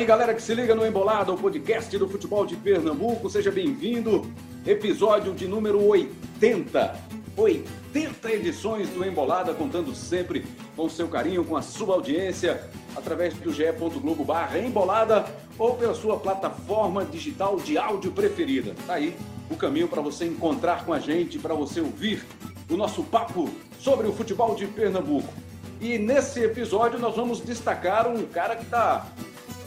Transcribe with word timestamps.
aí, 0.00 0.06
galera 0.06 0.32
que 0.32 0.40
se 0.40 0.54
liga 0.54 0.74
no 0.74 0.86
Embolada, 0.86 1.30
o 1.30 1.36
podcast 1.36 1.96
do 1.98 2.08
futebol 2.08 2.46
de 2.46 2.56
Pernambuco. 2.56 3.28
Seja 3.28 3.50
bem-vindo. 3.50 4.26
Episódio 4.66 5.34
de 5.34 5.46
número 5.46 5.86
80. 5.86 6.96
80 7.36 8.32
edições 8.32 8.88
do 8.88 9.04
Embolada, 9.04 9.52
contando 9.52 9.94
sempre 9.94 10.46
com 10.74 10.86
o 10.86 10.90
seu 10.90 11.06
carinho, 11.06 11.44
com 11.44 11.54
a 11.54 11.60
sua 11.60 11.96
audiência, 11.96 12.64
através 12.96 13.34
do 13.34 13.52
ge.globo 13.52 14.24
barra 14.24 14.58
embolada 14.58 15.26
ou 15.58 15.74
pela 15.74 15.94
sua 15.94 16.18
plataforma 16.18 17.04
digital 17.04 17.56
de 17.58 17.76
áudio 17.76 18.10
preferida. 18.10 18.74
Tá 18.86 18.94
aí 18.94 19.14
o 19.50 19.56
caminho 19.56 19.86
para 19.86 20.00
você 20.00 20.24
encontrar 20.24 20.86
com 20.86 20.94
a 20.94 20.98
gente, 20.98 21.38
para 21.38 21.54
você 21.54 21.78
ouvir 21.78 22.24
o 22.70 22.76
nosso 22.76 23.02
papo 23.04 23.50
sobre 23.78 24.06
o 24.06 24.14
futebol 24.14 24.54
de 24.54 24.66
Pernambuco. 24.66 25.32
E 25.78 25.98
nesse 25.98 26.42
episódio 26.42 26.98
nós 26.98 27.14
vamos 27.14 27.40
destacar 27.40 28.08
um 28.08 28.24
cara 28.24 28.56
que 28.56 28.64
está 28.64 29.06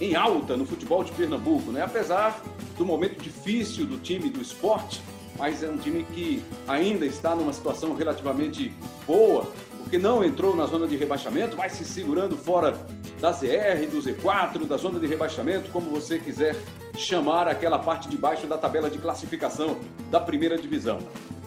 em 0.04 0.16
alta 0.16 0.58
no 0.58 0.66
futebol 0.66 1.04
de 1.04 1.12
Pernambuco, 1.14 1.72
né? 1.72 1.82
Apesar 1.82 2.42
do 2.78 2.86
momento 2.86 3.22
difícil 3.22 3.86
do 3.86 3.98
time 3.98 4.30
do 4.30 4.42
esporte, 4.42 5.02
mas 5.38 5.64
é 5.64 5.70
um 5.70 5.78
time 5.78 6.04
que 6.04 6.44
ainda 6.68 7.06
está 7.06 7.36
numa 7.36 7.54
situação 7.54 7.96
relativamente 7.96 8.74
boa, 9.08 9.48
porque 9.82 9.98
não 9.98 10.24
entrou 10.24 10.56
na 10.56 10.66
zona 10.66 10.88
de 10.88 10.98
rebaixamento, 10.98 11.56
vai 11.56 11.70
se 11.70 11.86
segurando 11.86 12.36
fora 12.36 12.78
da 13.20 13.32
ZR, 13.32 13.88
do 13.90 14.00
Z4, 14.00 14.66
da 14.66 14.76
zona 14.76 15.00
de 15.00 15.08
rebaixamento, 15.08 15.72
como 15.72 15.90
você 15.90 16.20
quiser 16.20 16.56
chamar 16.98 17.48
aquela 17.48 17.80
parte 17.80 18.10
de 18.10 18.18
baixo 18.18 18.46
da 18.46 18.58
tabela 18.58 18.90
de 18.90 18.98
classificação 18.98 19.78
da 20.12 20.20
primeira 20.20 20.58
divisão. 20.58 21.00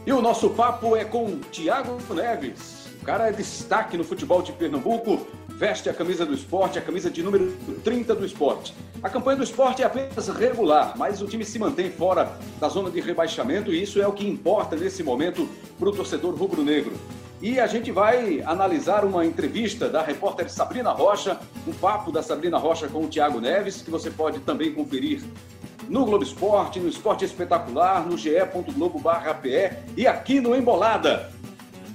E 0.06 0.12
o 0.12 0.22
nosso 0.22 0.50
papo 0.50 0.96
é 0.96 1.04
com 1.04 1.38
Tiago 1.50 1.98
Neves. 2.14 2.86
O 3.02 3.04
cara 3.04 3.28
é 3.28 3.32
destaque 3.32 3.96
no 3.96 4.04
futebol 4.04 4.40
de 4.42 4.52
Pernambuco, 4.52 5.26
veste 5.56 5.88
a 5.88 5.94
camisa 5.94 6.26
do 6.26 6.34
esporte, 6.34 6.78
a 6.78 6.82
camisa 6.82 7.10
de 7.10 7.22
número 7.22 7.50
30 7.82 8.14
do 8.14 8.26
esporte. 8.26 8.74
A 9.02 9.08
campanha 9.08 9.38
do 9.38 9.42
esporte 9.42 9.82
é 9.82 9.86
apenas 9.86 10.28
regular, 10.28 10.92
mas 10.98 11.22
o 11.22 11.26
time 11.26 11.46
se 11.46 11.58
mantém 11.58 11.90
fora 11.90 12.38
da 12.60 12.68
zona 12.68 12.90
de 12.90 13.00
rebaixamento 13.00 13.72
e 13.72 13.82
isso 13.82 14.00
é 14.00 14.06
o 14.06 14.12
que 14.12 14.28
importa 14.28 14.76
nesse 14.76 15.02
momento 15.02 15.48
para 15.78 15.88
o 15.88 15.92
torcedor 15.92 16.34
rubro-negro. 16.34 16.92
E 17.40 17.58
a 17.58 17.66
gente 17.66 17.90
vai 17.90 18.42
analisar 18.42 19.04
uma 19.04 19.24
entrevista 19.24 19.88
da 19.88 20.02
repórter 20.02 20.50
Sabrina 20.50 20.90
Rocha, 20.90 21.38
um 21.66 21.72
papo 21.72 22.12
da 22.12 22.22
Sabrina 22.22 22.58
Rocha 22.58 22.88
com 22.88 23.04
o 23.04 23.08
Thiago 23.08 23.40
Neves, 23.40 23.80
que 23.80 23.90
você 23.90 24.10
pode 24.10 24.40
também 24.40 24.74
conferir 24.74 25.22
no 25.88 26.04
Globo 26.04 26.24
Esporte, 26.24 26.80
no 26.80 26.88
Esporte 26.88 27.24
Espetacular, 27.24 28.06
no 28.06 28.18
ge.globo.pe 28.18 29.72
e 29.96 30.06
aqui 30.06 30.40
no 30.40 30.54
Embolada. 30.54 31.30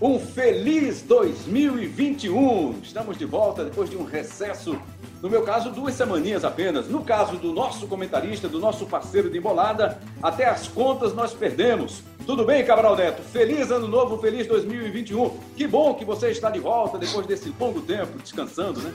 Um 0.02 0.20
feliz 0.20 1.04
2021! 1.04 2.80
Estamos 2.82 3.20
de 3.20 3.24
volta 3.24 3.64
depois 3.64 3.88
de 3.88 3.96
um 3.96 4.04
recesso, 4.04 4.76
no 5.22 5.30
meu 5.30 5.44
caso, 5.44 5.70
duas 5.70 5.94
semaninhas 5.94 6.44
apenas. 6.44 6.88
No 6.88 7.04
caso 7.04 7.38
do 7.38 7.54
nosso 7.54 7.86
comentarista, 7.86 8.50
do 8.50 8.58
nosso 8.58 8.88
parceiro 8.88 9.30
de 9.30 9.38
embolada, 9.38 10.00
até 10.20 10.46
as 10.46 10.68
contas 10.68 11.14
nós 11.14 11.36
perdemos. 11.36 12.02
Tudo 12.26 12.44
bem, 12.44 12.66
Cabral 12.66 12.96
Neto? 12.96 13.22
Feliz 13.22 13.70
ano 13.70 13.88
novo, 13.88 14.18
feliz 14.18 14.48
2021. 14.48 15.38
Que 15.56 15.68
bom 15.68 15.94
que 15.94 16.04
você 16.04 16.32
está 16.32 16.50
de 16.50 16.60
volta 16.60 16.98
depois 16.98 17.28
desse 17.28 17.54
longo 17.60 17.80
tempo 17.82 18.18
descansando, 18.18 18.82
né? 18.82 18.92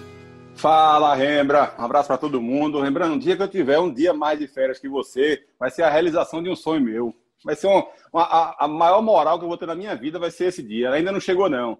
Fala, 0.56 1.14
Rembra. 1.14 1.72
Um 1.78 1.84
abraço 1.84 2.08
para 2.08 2.18
todo 2.18 2.42
mundo. 2.42 2.80
Lembrando, 2.80 3.14
um 3.14 3.18
dia 3.18 3.36
que 3.36 3.42
eu 3.44 3.48
tiver 3.48 3.78
um 3.78 3.94
dia 3.94 4.12
mais 4.12 4.40
de 4.40 4.48
férias 4.48 4.80
que 4.80 4.88
você, 4.88 5.44
vai 5.56 5.70
ser 5.70 5.84
a 5.84 5.88
realização 5.88 6.42
de 6.42 6.50
um 6.50 6.56
sonho 6.56 6.80
meu. 6.80 7.14
Vai 7.46 7.54
ser 7.54 7.68
uma, 7.68 7.86
a, 8.12 8.64
a, 8.64 8.68
maior 8.68 9.00
moral 9.00 9.38
que 9.38 9.44
eu 9.44 9.48
vou 9.48 9.56
ter 9.56 9.66
na 9.66 9.74
minha 9.76 9.94
vida 9.94 10.18
vai 10.18 10.32
ser 10.32 10.46
esse 10.46 10.60
dia. 10.60 10.90
Ainda 10.90 11.12
não 11.12 11.20
chegou, 11.20 11.48
não. 11.48 11.78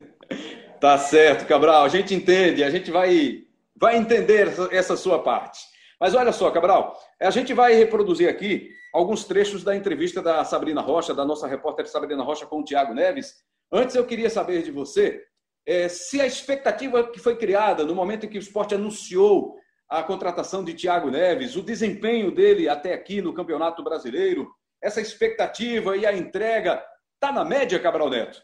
Tá 0.80 0.96
certo, 0.96 1.46
Cabral. 1.46 1.84
A 1.84 1.88
gente 1.90 2.14
entende, 2.14 2.64
a 2.64 2.70
gente 2.70 2.90
vai, 2.90 3.42
vai 3.76 3.98
entender 3.98 4.48
essa 4.70 4.96
sua 4.96 5.22
parte. 5.22 5.60
Mas 6.00 6.14
olha 6.14 6.32
só, 6.32 6.50
Cabral, 6.50 6.98
a 7.20 7.30
gente 7.30 7.52
vai 7.52 7.74
reproduzir 7.74 8.30
aqui 8.30 8.70
alguns 8.94 9.24
trechos 9.24 9.62
da 9.62 9.76
entrevista 9.76 10.22
da 10.22 10.42
Sabrina 10.42 10.80
Rocha, 10.80 11.12
da 11.12 11.22
nossa 11.22 11.46
repórter 11.46 11.86
Sabrina 11.86 12.22
Rocha 12.22 12.46
com 12.46 12.60
o 12.60 12.64
Tiago 12.64 12.94
Neves. 12.94 13.34
Antes 13.70 13.94
eu 13.94 14.06
queria 14.06 14.30
saber 14.30 14.62
de 14.62 14.70
você 14.70 15.22
é, 15.66 15.86
se 15.86 16.18
a 16.18 16.26
expectativa 16.26 17.10
que 17.10 17.20
foi 17.20 17.36
criada 17.36 17.84
no 17.84 17.94
momento 17.94 18.24
em 18.24 18.30
que 18.30 18.38
o 18.38 18.40
esporte 18.40 18.74
anunciou 18.74 19.59
a 19.90 20.04
contratação 20.04 20.62
de 20.62 20.72
Thiago 20.72 21.10
Neves, 21.10 21.56
o 21.56 21.62
desempenho 21.62 22.30
dele 22.30 22.68
até 22.68 22.94
aqui 22.94 23.20
no 23.20 23.34
Campeonato 23.34 23.82
Brasileiro, 23.82 24.48
essa 24.80 25.00
expectativa 25.00 25.96
e 25.96 26.06
a 26.06 26.16
entrega, 26.16 26.80
está 27.14 27.32
na 27.32 27.44
média, 27.44 27.78
Cabral 27.80 28.08
Neto? 28.08 28.40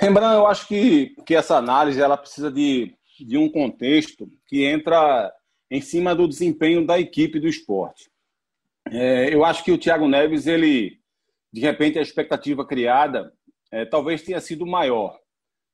Rembrandt, 0.00 0.34
eu 0.34 0.46
acho 0.48 0.66
que, 0.66 1.14
que 1.24 1.36
essa 1.36 1.56
análise 1.56 2.00
ela 2.00 2.16
precisa 2.16 2.50
de, 2.50 2.94
de 3.20 3.38
um 3.38 3.48
contexto 3.48 4.28
que 4.46 4.64
entra 4.64 5.32
em 5.70 5.80
cima 5.80 6.14
do 6.16 6.26
desempenho 6.26 6.84
da 6.84 6.98
equipe 6.98 7.38
do 7.38 7.46
esporte. 7.46 8.10
É, 8.90 9.32
eu 9.32 9.44
acho 9.44 9.62
que 9.62 9.70
o 9.70 9.78
Thiago 9.78 10.08
Neves, 10.08 10.48
ele, 10.48 10.98
de 11.52 11.60
repente, 11.60 11.98
a 11.98 12.02
expectativa 12.02 12.66
criada 12.66 13.32
é, 13.70 13.84
talvez 13.84 14.22
tenha 14.22 14.40
sido 14.40 14.66
maior 14.66 15.16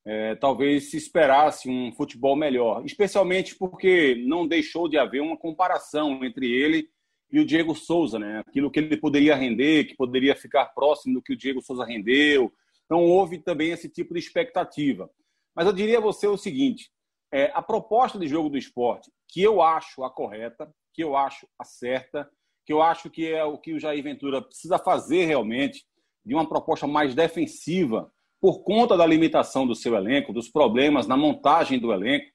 é, 0.04 0.34
talvez 0.34 0.90
se 0.90 0.96
esperasse 0.96 1.68
um 1.68 1.92
futebol 1.92 2.36
melhor, 2.36 2.84
especialmente 2.84 3.56
porque 3.56 4.22
não 4.26 4.46
deixou 4.46 4.88
de 4.88 4.98
haver 4.98 5.22
uma 5.22 5.36
comparação 5.36 6.22
entre 6.24 6.50
ele 6.50 6.88
e 7.30 7.40
o 7.40 7.46
Diego 7.46 7.74
Souza, 7.74 8.18
né? 8.18 8.40
Aquilo 8.46 8.70
que 8.70 8.78
ele 8.78 8.96
poderia 8.96 9.34
render, 9.34 9.84
que 9.84 9.96
poderia 9.96 10.36
ficar 10.36 10.66
próximo 10.66 11.14
do 11.14 11.22
que 11.22 11.32
o 11.32 11.36
Diego 11.36 11.62
Souza 11.62 11.84
rendeu. 11.84 12.52
Então 12.84 13.02
houve 13.02 13.38
também 13.38 13.70
esse 13.70 13.88
tipo 13.88 14.12
de 14.12 14.20
expectativa. 14.20 15.10
Mas 15.54 15.66
eu 15.66 15.72
diria 15.72 15.98
a 15.98 16.02
você 16.02 16.26
o 16.26 16.36
seguinte: 16.36 16.90
é, 17.32 17.50
a 17.54 17.62
proposta 17.62 18.18
de 18.18 18.28
jogo 18.28 18.50
do 18.50 18.58
esporte, 18.58 19.10
que 19.26 19.42
eu 19.42 19.62
acho 19.62 20.04
a 20.04 20.10
correta, 20.10 20.70
que 20.92 21.02
eu 21.02 21.16
acho 21.16 21.48
a 21.58 21.64
certa, 21.64 22.28
que 22.64 22.72
eu 22.72 22.82
acho 22.82 23.10
que 23.10 23.26
é 23.26 23.42
o 23.42 23.58
que 23.58 23.72
o 23.72 23.80
Jair 23.80 24.02
Ventura 24.02 24.42
precisa 24.42 24.78
fazer 24.78 25.24
realmente, 25.24 25.84
de 26.24 26.34
uma 26.34 26.48
proposta 26.48 26.86
mais 26.86 27.14
defensiva, 27.14 28.12
por 28.44 28.62
conta 28.62 28.94
da 28.94 29.06
limitação 29.06 29.66
do 29.66 29.74
seu 29.74 29.94
elenco, 29.94 30.30
dos 30.30 30.50
problemas 30.50 31.06
na 31.06 31.16
montagem 31.16 31.78
do 31.78 31.90
elenco, 31.90 32.26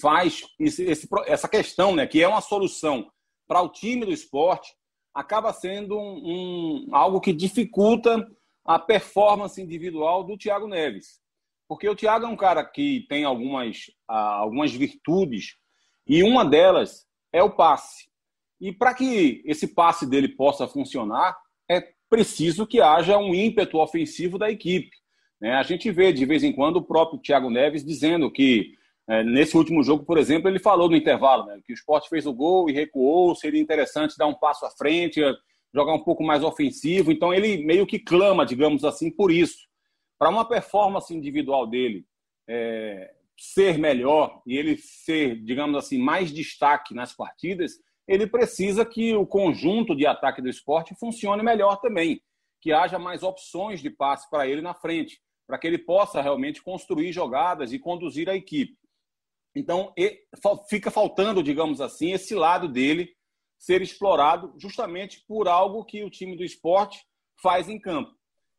faz 0.00 0.44
esse, 0.56 1.08
essa 1.26 1.48
questão, 1.48 1.96
né, 1.96 2.06
que 2.06 2.22
é 2.22 2.28
uma 2.28 2.40
solução 2.40 3.10
para 3.44 3.60
o 3.60 3.68
time 3.68 4.06
do 4.06 4.12
esporte, 4.12 4.72
acaba 5.12 5.52
sendo 5.52 5.98
um, 5.98 6.86
um, 6.86 6.88
algo 6.94 7.20
que 7.20 7.32
dificulta 7.32 8.24
a 8.64 8.78
performance 8.78 9.60
individual 9.60 10.22
do 10.22 10.38
Thiago 10.38 10.68
Neves. 10.68 11.20
Porque 11.68 11.88
o 11.88 11.96
Thiago 11.96 12.26
é 12.26 12.28
um 12.28 12.36
cara 12.36 12.64
que 12.64 13.04
tem 13.08 13.24
algumas, 13.24 13.78
algumas 14.06 14.72
virtudes 14.72 15.56
e 16.06 16.22
uma 16.22 16.44
delas 16.44 17.04
é 17.32 17.42
o 17.42 17.50
passe. 17.50 18.08
E 18.60 18.72
para 18.72 18.94
que 18.94 19.42
esse 19.44 19.74
passe 19.74 20.08
dele 20.08 20.28
possa 20.28 20.68
funcionar, 20.68 21.36
é 21.68 21.82
preciso 22.08 22.64
que 22.64 22.80
haja 22.80 23.18
um 23.18 23.34
ímpeto 23.34 23.78
ofensivo 23.78 24.38
da 24.38 24.48
equipe. 24.48 25.04
Né? 25.40 25.52
A 25.54 25.62
gente 25.62 25.90
vê 25.90 26.12
de 26.12 26.24
vez 26.24 26.42
em 26.42 26.52
quando 26.52 26.76
o 26.76 26.84
próprio 26.84 27.20
Thiago 27.20 27.50
Neves 27.50 27.84
dizendo 27.84 28.30
que 28.30 28.74
é, 29.08 29.22
nesse 29.22 29.56
último 29.56 29.82
jogo, 29.82 30.04
por 30.04 30.18
exemplo, 30.18 30.48
ele 30.48 30.58
falou 30.58 30.88
no 30.88 30.96
intervalo 30.96 31.46
né, 31.46 31.60
que 31.64 31.72
o 31.72 31.74
esporte 31.74 32.08
fez 32.08 32.26
o 32.26 32.32
gol 32.32 32.68
e 32.68 32.72
recuou, 32.72 33.34
seria 33.34 33.60
interessante 33.60 34.16
dar 34.18 34.26
um 34.26 34.34
passo 34.34 34.66
à 34.66 34.70
frente, 34.70 35.20
jogar 35.72 35.94
um 35.94 36.02
pouco 36.02 36.24
mais 36.24 36.42
ofensivo. 36.42 37.12
Então 37.12 37.32
ele 37.32 37.64
meio 37.64 37.86
que 37.86 37.98
clama, 37.98 38.44
digamos 38.44 38.84
assim, 38.84 39.10
por 39.10 39.30
isso. 39.30 39.66
Para 40.18 40.30
uma 40.30 40.44
performance 40.44 41.14
individual 41.14 41.66
dele 41.66 42.04
é, 42.48 43.12
ser 43.38 43.78
melhor 43.78 44.42
e 44.46 44.56
ele 44.56 44.76
ser, 44.76 45.36
digamos 45.44 45.76
assim, 45.76 45.98
mais 45.98 46.32
destaque 46.32 46.94
nas 46.94 47.14
partidas, 47.14 47.74
ele 48.08 48.26
precisa 48.26 48.84
que 48.84 49.14
o 49.14 49.26
conjunto 49.26 49.94
de 49.94 50.06
ataque 50.06 50.40
do 50.40 50.48
esporte 50.48 50.94
funcione 50.98 51.42
melhor 51.42 51.76
também, 51.80 52.20
que 52.60 52.72
haja 52.72 52.98
mais 52.98 53.22
opções 53.22 53.80
de 53.80 53.90
passe 53.90 54.28
para 54.30 54.48
ele 54.48 54.62
na 54.62 54.74
frente 54.74 55.20
para 55.46 55.58
que 55.58 55.66
ele 55.66 55.78
possa 55.78 56.20
realmente 56.20 56.62
construir 56.62 57.12
jogadas 57.12 57.72
e 57.72 57.78
conduzir 57.78 58.28
a 58.28 58.36
equipe. 58.36 58.76
Então, 59.54 59.94
fica 60.68 60.90
faltando, 60.90 61.42
digamos 61.42 61.80
assim, 61.80 62.12
esse 62.12 62.34
lado 62.34 62.68
dele 62.68 63.14
ser 63.58 63.80
explorado 63.80 64.52
justamente 64.58 65.24
por 65.26 65.48
algo 65.48 65.84
que 65.84 66.04
o 66.04 66.10
time 66.10 66.36
do 66.36 66.44
esporte 66.44 67.04
faz 67.42 67.68
em 67.68 67.78
campo. 67.78 68.14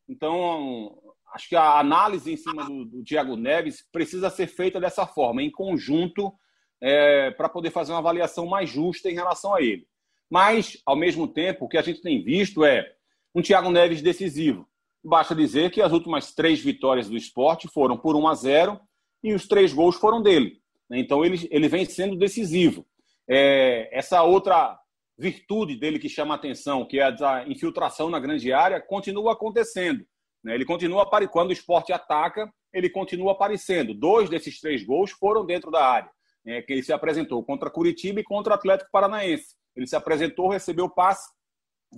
Então, 0.10 0.98
acho 1.34 1.50
que 1.50 1.56
a 1.56 1.80
análise 1.80 2.32
em 2.32 2.38
cima 2.38 2.66
do, 2.66 2.86
do 2.86 3.04
Thiago 3.04 3.36
Neves 3.36 3.86
precisa 3.92 4.30
ser 4.30 4.48
feita 4.48 4.80
dessa 4.80 5.06
forma, 5.06 5.44
em 5.44 5.52
conjunto, 5.52 6.34
é, 6.82 7.32
para 7.32 7.50
poder 7.50 7.72
fazer 7.72 7.92
uma 7.92 8.00
avaliação 8.00 8.48
mais 8.48 8.70
justa 8.70 9.10
em 9.10 9.14
relação 9.14 9.54
a 9.54 9.62
ele. 9.62 9.88
Mas, 10.30 10.82
ao 10.86 10.96
mesmo 10.96 11.28
tempo, 11.28 11.66
o 11.66 11.70
que 11.70 11.78
a 11.78 11.82
gente 11.82 12.02
tem 12.02 12.24
visto 12.24 12.66
é 12.66 12.92
um 13.36 13.42
Thiago 13.42 13.70
Neves 13.70 14.02
decisivo. 14.02 14.68
Basta 15.08 15.34
dizer 15.34 15.72
que 15.72 15.82
as 15.82 15.94
últimas 15.94 16.34
três 16.34 16.60
vitórias 16.60 17.08
do 17.08 17.16
esporte 17.16 17.70
foram 17.70 17.96
por 17.96 18.18
1 18.18 18.28
a 18.28 18.36
0 18.36 18.78
e 19.24 19.34
os 19.34 19.48
três 19.48 19.72
gols 19.72 19.96
foram 19.96 20.22
dele. 20.22 20.60
Então 20.92 21.24
ele, 21.24 21.48
ele 21.50 21.70
vem 21.70 21.86
sendo 21.86 22.18
decisivo. 22.18 22.86
É, 23.26 23.90
essa 23.98 24.22
outra 24.24 24.78
virtude 25.18 25.78
dele 25.78 25.98
que 25.98 26.10
chama 26.10 26.36
atenção, 26.36 26.86
que 26.86 27.00
é 27.00 27.04
a 27.04 27.12
da 27.12 27.48
infiltração 27.48 28.10
na 28.10 28.20
grande 28.20 28.52
área, 28.52 28.82
continua 28.82 29.32
acontecendo. 29.32 30.06
Né? 30.44 30.56
Ele 30.56 30.66
continua 30.66 31.10
quando 31.30 31.52
o 31.52 31.54
esporte 31.54 31.94
ataca, 31.94 32.52
ele 32.74 32.90
continua 32.90 33.32
aparecendo. 33.32 33.94
Dois 33.94 34.30
desses 34.30 34.60
três 34.60 34.84
gols 34.84 35.12
foram 35.12 35.46
dentro 35.46 35.72
da 35.72 35.86
área. 35.86 36.12
é, 36.46 36.62
que 36.62 36.74
ele 36.74 36.84
se 36.84 36.92
apresentou 36.92 37.42
contra 37.46 37.70
Curitiba 37.70 38.20
e 38.20 38.26
contra 38.26 38.52
o 38.52 38.56
Atlético 38.58 38.92
Paranaense. 38.92 39.56
Ele 39.74 39.88
se 39.88 39.96
apresentou, 39.96 40.50
recebeu 40.50 40.86
o 40.86 40.94
passe, 40.94 41.30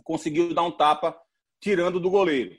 conseguiu 0.03 0.53
dar 0.53 0.61
um 0.61 0.71
tapa, 0.71 1.19
tirando 1.59 1.99
do 1.99 2.11
goleiro. 2.11 2.55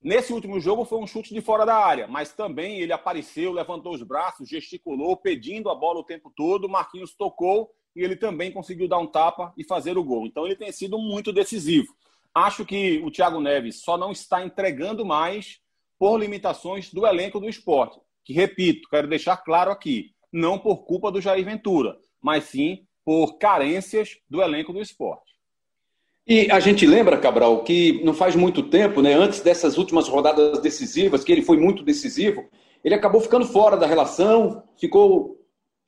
Nesse 0.00 0.32
último 0.32 0.60
jogo 0.60 0.84
foi 0.84 0.98
um 0.98 1.06
chute 1.06 1.34
de 1.34 1.40
fora 1.40 1.66
da 1.66 1.76
área, 1.76 2.06
mas 2.06 2.32
também 2.32 2.78
ele 2.78 2.92
apareceu, 2.92 3.52
levantou 3.52 3.92
os 3.92 4.02
braços, 4.02 4.48
gesticulou, 4.48 5.16
pedindo 5.16 5.68
a 5.68 5.74
bola 5.74 6.00
o 6.00 6.04
tempo 6.04 6.32
todo. 6.36 6.68
Marquinhos 6.68 7.14
tocou 7.14 7.70
e 7.96 8.02
ele 8.02 8.14
também 8.14 8.52
conseguiu 8.52 8.86
dar 8.86 8.98
um 8.98 9.06
tapa 9.06 9.52
e 9.56 9.64
fazer 9.64 9.98
o 9.98 10.04
gol. 10.04 10.24
Então 10.26 10.46
ele 10.46 10.54
tem 10.54 10.70
sido 10.70 10.98
muito 10.98 11.32
decisivo. 11.32 11.92
Acho 12.32 12.64
que 12.64 13.02
o 13.04 13.10
Thiago 13.10 13.40
Neves 13.40 13.82
só 13.82 13.98
não 13.98 14.12
está 14.12 14.44
entregando 14.44 15.04
mais 15.04 15.60
por 15.98 16.16
limitações 16.16 16.92
do 16.92 17.04
elenco 17.04 17.40
do 17.40 17.48
esporte. 17.48 17.98
Que, 18.24 18.32
repito, 18.32 18.88
quero 18.88 19.08
deixar 19.08 19.38
claro 19.38 19.72
aqui, 19.72 20.12
não 20.32 20.58
por 20.58 20.84
culpa 20.84 21.10
do 21.10 21.20
Jair 21.20 21.44
Ventura, 21.44 21.98
mas 22.22 22.44
sim 22.44 22.86
por 23.04 23.38
carências 23.38 24.18
do 24.28 24.40
elenco 24.40 24.72
do 24.72 24.80
esporte. 24.80 25.27
E 26.28 26.50
a 26.50 26.60
gente 26.60 26.86
lembra, 26.86 27.16
Cabral, 27.16 27.64
que 27.64 28.02
não 28.04 28.12
faz 28.12 28.36
muito 28.36 28.62
tempo, 28.62 29.00
né, 29.00 29.14
antes 29.14 29.40
dessas 29.40 29.78
últimas 29.78 30.08
rodadas 30.08 30.58
decisivas, 30.58 31.24
que 31.24 31.32
ele 31.32 31.40
foi 31.40 31.56
muito 31.56 31.82
decisivo, 31.82 32.44
ele 32.84 32.94
acabou 32.94 33.18
ficando 33.18 33.46
fora 33.46 33.78
da 33.78 33.86
relação, 33.86 34.62
ficou 34.78 35.38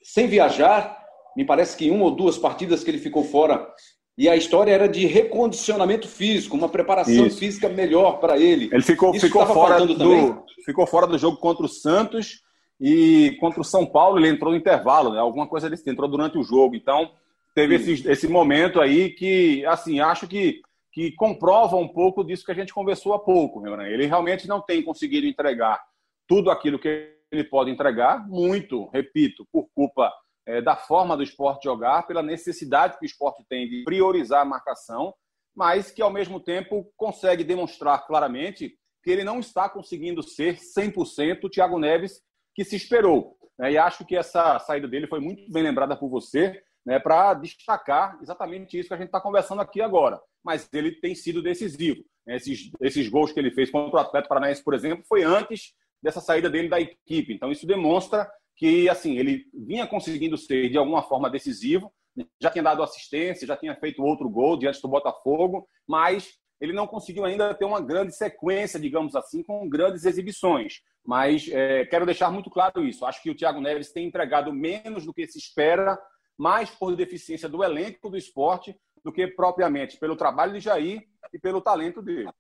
sem 0.02 0.26
viajar. 0.26 0.98
Me 1.36 1.44
parece 1.44 1.76
que 1.76 1.90
uma 1.90 2.04
ou 2.04 2.10
duas 2.10 2.38
partidas 2.38 2.82
que 2.82 2.90
ele 2.90 2.98
ficou 2.98 3.22
fora. 3.22 3.68
E 4.16 4.28
a 4.30 4.36
história 4.36 4.72
era 4.72 4.88
de 4.88 5.06
recondicionamento 5.06 6.08
físico, 6.08 6.56
uma 6.56 6.68
preparação 6.68 7.26
Isso. 7.26 7.38
física 7.38 7.68
melhor 7.68 8.18
para 8.18 8.38
ele. 8.38 8.70
Ele 8.72 8.82
ficou, 8.82 9.12
ficou, 9.12 9.46
fora 9.46 9.86
do, 9.86 10.44
ficou 10.64 10.86
fora 10.86 11.06
do 11.06 11.18
jogo 11.18 11.36
contra 11.36 11.66
o 11.66 11.68
Santos 11.68 12.42
e 12.80 13.36
contra 13.40 13.60
o 13.60 13.64
São 13.64 13.84
Paulo 13.84 14.18
ele 14.18 14.28
entrou 14.28 14.52
no 14.52 14.58
intervalo, 14.58 15.12
né? 15.12 15.20
alguma 15.20 15.46
coisa 15.46 15.68
desse, 15.68 15.88
entrou 15.88 16.08
durante 16.08 16.38
o 16.38 16.42
jogo. 16.42 16.74
Então, 16.74 17.10
teve 17.54 17.74
esse, 17.76 18.08
esse 18.08 18.28
momento 18.28 18.80
aí 18.80 19.10
que, 19.10 19.64
assim, 19.66 20.00
acho 20.00 20.26
que, 20.26 20.60
que 20.92 21.12
comprova 21.12 21.76
um 21.76 21.88
pouco 21.88 22.24
disso 22.24 22.44
que 22.44 22.52
a 22.52 22.54
gente 22.54 22.72
conversou 22.72 23.12
há 23.14 23.18
pouco, 23.18 23.60
meu 23.60 23.80
Ele 23.82 24.06
realmente 24.06 24.48
não 24.48 24.60
tem 24.60 24.82
conseguido 24.82 25.26
entregar 25.26 25.80
tudo 26.28 26.50
aquilo 26.50 26.78
que 26.78 27.16
ele 27.32 27.44
pode 27.44 27.70
entregar, 27.70 28.26
muito, 28.28 28.88
repito, 28.88 29.46
por 29.52 29.68
culpa 29.74 30.12
é, 30.46 30.60
da 30.60 30.76
forma 30.76 31.16
do 31.16 31.22
esporte 31.22 31.64
jogar, 31.64 32.06
pela 32.06 32.22
necessidade 32.22 32.98
que 32.98 33.04
o 33.04 33.06
esporte 33.06 33.44
tem 33.48 33.68
de 33.68 33.84
priorizar 33.84 34.42
a 34.42 34.44
marcação, 34.44 35.14
mas 35.54 35.90
que, 35.90 36.02
ao 36.02 36.10
mesmo 36.10 36.40
tempo, 36.40 36.90
consegue 36.96 37.44
demonstrar 37.44 38.06
claramente 38.06 38.76
que 39.02 39.10
ele 39.10 39.24
não 39.24 39.40
está 39.40 39.68
conseguindo 39.68 40.22
ser 40.22 40.56
100% 40.56 41.44
o 41.44 41.50
Thiago 41.50 41.78
Neves 41.78 42.20
que 42.54 42.64
se 42.64 42.76
esperou. 42.76 43.36
Né? 43.58 43.72
E 43.72 43.78
acho 43.78 44.04
que 44.04 44.16
essa 44.16 44.58
saída 44.58 44.88
dele 44.88 45.06
foi 45.06 45.20
muito 45.20 45.50
bem 45.50 45.62
lembrada 45.62 45.96
por 45.96 46.08
você, 46.08 46.60
né, 46.84 46.98
para 46.98 47.34
destacar 47.34 48.18
exatamente 48.22 48.78
isso 48.78 48.88
que 48.88 48.94
a 48.94 48.98
gente 48.98 49.06
está 49.06 49.20
conversando 49.20 49.60
aqui 49.60 49.80
agora. 49.80 50.20
Mas 50.42 50.68
ele 50.72 50.92
tem 50.92 51.14
sido 51.14 51.42
decisivo. 51.42 52.02
Né? 52.26 52.36
Esses, 52.36 52.70
esses 52.80 53.08
gols 53.08 53.32
que 53.32 53.40
ele 53.40 53.50
fez 53.50 53.70
contra 53.70 53.98
o 53.98 54.00
Atlético 54.00 54.28
Paranaense, 54.28 54.64
por 54.64 54.74
exemplo, 54.74 55.04
foi 55.08 55.22
antes 55.22 55.74
dessa 56.02 56.20
saída 56.20 56.48
dele 56.48 56.68
da 56.68 56.80
equipe. 56.80 57.32
Então 57.32 57.50
isso 57.50 57.66
demonstra 57.66 58.30
que 58.56 58.88
assim 58.88 59.18
ele 59.18 59.46
vinha 59.54 59.86
conseguindo 59.86 60.36
ser 60.36 60.68
de 60.68 60.78
alguma 60.78 61.02
forma 61.02 61.30
decisivo, 61.30 61.92
já 62.40 62.50
tinha 62.50 62.64
dado 62.64 62.82
assistência, 62.82 63.46
já 63.46 63.56
tinha 63.56 63.74
feito 63.76 64.02
outro 64.02 64.28
gol 64.28 64.56
diante 64.56 64.82
do 64.82 64.88
Botafogo, 64.88 65.66
mas 65.86 66.34
ele 66.60 66.72
não 66.72 66.86
conseguiu 66.86 67.24
ainda 67.24 67.54
ter 67.54 67.64
uma 67.64 67.80
grande 67.80 68.14
sequência, 68.14 68.78
digamos 68.78 69.16
assim, 69.16 69.42
com 69.42 69.68
grandes 69.68 70.04
exibições. 70.04 70.80
Mas 71.04 71.48
é, 71.48 71.86
quero 71.86 72.04
deixar 72.04 72.30
muito 72.30 72.50
claro 72.50 72.84
isso. 72.86 73.06
Acho 73.06 73.22
que 73.22 73.30
o 73.30 73.34
Thiago 73.34 73.60
Neves 73.60 73.92
tem 73.92 74.06
entregado 74.06 74.52
menos 74.52 75.06
do 75.06 75.14
que 75.14 75.26
se 75.26 75.38
espera 75.38 75.98
mais 76.40 76.70
por 76.70 76.96
deficiência 76.96 77.50
do 77.50 77.62
elenco 77.62 78.08
do 78.08 78.16
esporte 78.16 78.74
do 79.04 79.12
que 79.12 79.26
propriamente 79.26 79.98
pelo 79.98 80.16
trabalho 80.16 80.54
de 80.54 80.60
Jair 80.60 81.02
e 81.34 81.38
pelo 81.38 81.60
talento 81.60 82.00
dele. 82.00 82.30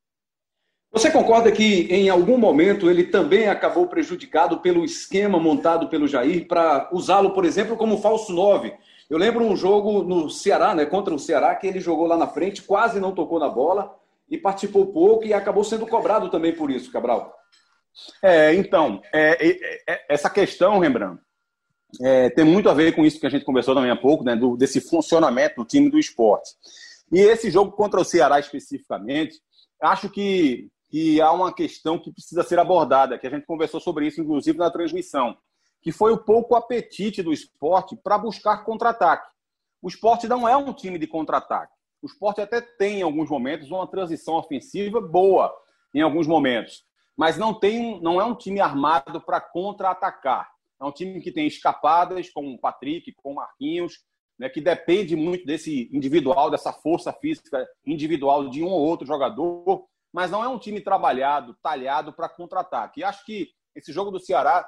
Você 0.90 1.10
concorda 1.10 1.52
que 1.52 1.82
em 1.92 2.08
algum 2.08 2.38
momento 2.38 2.88
ele 2.88 3.04
também 3.04 3.46
acabou 3.46 3.86
prejudicado 3.88 4.60
pelo 4.60 4.86
esquema 4.86 5.38
montado 5.38 5.88
pelo 5.88 6.08
Jair 6.08 6.48
para 6.48 6.88
usá-lo, 6.90 7.34
por 7.34 7.44
exemplo, 7.44 7.76
como 7.76 7.98
falso 7.98 8.32
9? 8.32 8.72
Eu 9.10 9.18
lembro 9.18 9.44
um 9.44 9.54
jogo 9.54 10.02
no 10.02 10.30
Ceará, 10.30 10.74
né, 10.74 10.86
contra 10.86 11.14
o 11.14 11.18
Ceará, 11.18 11.54
que 11.54 11.66
ele 11.66 11.78
jogou 11.78 12.06
lá 12.06 12.16
na 12.16 12.26
frente, 12.26 12.62
quase 12.62 12.98
não 12.98 13.14
tocou 13.14 13.38
na 13.38 13.50
bola 13.50 13.94
e 14.30 14.38
participou 14.38 14.86
pouco 14.94 15.26
e 15.26 15.34
acabou 15.34 15.62
sendo 15.62 15.86
cobrado 15.86 16.30
também 16.30 16.54
por 16.54 16.70
isso, 16.70 16.90
Cabral. 16.90 17.36
É, 18.22 18.54
então, 18.54 19.02
é, 19.12 19.46
é, 19.46 19.82
é, 19.86 20.06
essa 20.08 20.30
questão, 20.30 20.78
Rembrandt, 20.78 21.20
é, 22.00 22.30
tem 22.30 22.44
muito 22.44 22.68
a 22.68 22.74
ver 22.74 22.94
com 22.94 23.04
isso 23.04 23.18
que 23.18 23.26
a 23.26 23.30
gente 23.30 23.44
conversou 23.44 23.74
também 23.74 23.90
há 23.90 23.96
pouco, 23.96 24.24
né, 24.24 24.36
do, 24.36 24.56
desse 24.56 24.80
funcionamento 24.80 25.56
do 25.56 25.64
time 25.64 25.90
do 25.90 25.98
esporte. 25.98 26.50
E 27.12 27.18
esse 27.18 27.50
jogo 27.50 27.72
contra 27.72 28.00
o 28.00 28.04
Ceará 28.04 28.38
especificamente, 28.38 29.40
acho 29.82 30.08
que, 30.08 30.68
que 30.88 31.20
há 31.20 31.32
uma 31.32 31.52
questão 31.52 31.98
que 31.98 32.12
precisa 32.12 32.42
ser 32.42 32.58
abordada, 32.58 33.18
que 33.18 33.26
a 33.26 33.30
gente 33.30 33.46
conversou 33.46 33.80
sobre 33.80 34.06
isso, 34.06 34.20
inclusive, 34.20 34.58
na 34.58 34.70
transmissão, 34.70 35.36
que 35.82 35.90
foi 35.90 36.12
o 36.12 36.18
pouco 36.18 36.54
apetite 36.54 37.22
do 37.22 37.32
esporte 37.32 37.96
para 37.96 38.18
buscar 38.18 38.64
contra-ataque. 38.64 39.28
O 39.82 39.88
esporte 39.88 40.28
não 40.28 40.48
é 40.48 40.56
um 40.56 40.72
time 40.72 40.98
de 40.98 41.06
contra-ataque. 41.06 41.72
O 42.02 42.06
esporte 42.06 42.40
até 42.40 42.60
tem, 42.60 43.00
em 43.00 43.02
alguns 43.02 43.28
momentos, 43.28 43.70
uma 43.70 43.86
transição 43.86 44.34
ofensiva 44.34 45.00
boa, 45.00 45.52
em 45.94 46.00
alguns 46.00 46.26
momentos, 46.26 46.84
mas 47.16 47.36
não, 47.36 47.52
tem, 47.52 48.00
não 48.00 48.20
é 48.20 48.24
um 48.24 48.34
time 48.34 48.60
armado 48.60 49.20
para 49.20 49.40
contra-atacar. 49.40 50.48
É 50.80 50.84
um 50.84 50.92
time 50.92 51.20
que 51.20 51.30
tem 51.30 51.46
escapadas, 51.46 52.30
com 52.30 52.54
o 52.54 52.58
Patrick, 52.58 53.12
com 53.12 53.32
o 53.32 53.34
Marquinhos, 53.34 54.00
né, 54.38 54.48
que 54.48 54.60
depende 54.60 55.14
muito 55.14 55.44
desse 55.44 55.90
individual, 55.92 56.50
dessa 56.50 56.72
força 56.72 57.12
física 57.12 57.68
individual 57.84 58.48
de 58.48 58.62
um 58.62 58.68
ou 58.68 58.80
outro 58.80 59.06
jogador, 59.06 59.86
mas 60.12 60.30
não 60.30 60.42
é 60.42 60.48
um 60.48 60.58
time 60.58 60.80
trabalhado, 60.80 61.54
talhado 61.62 62.12
para 62.12 62.28
contra-ataque. 62.28 63.04
Acho 63.04 63.24
que 63.24 63.50
esse 63.74 63.92
jogo 63.92 64.10
do 64.10 64.18
Ceará 64.18 64.66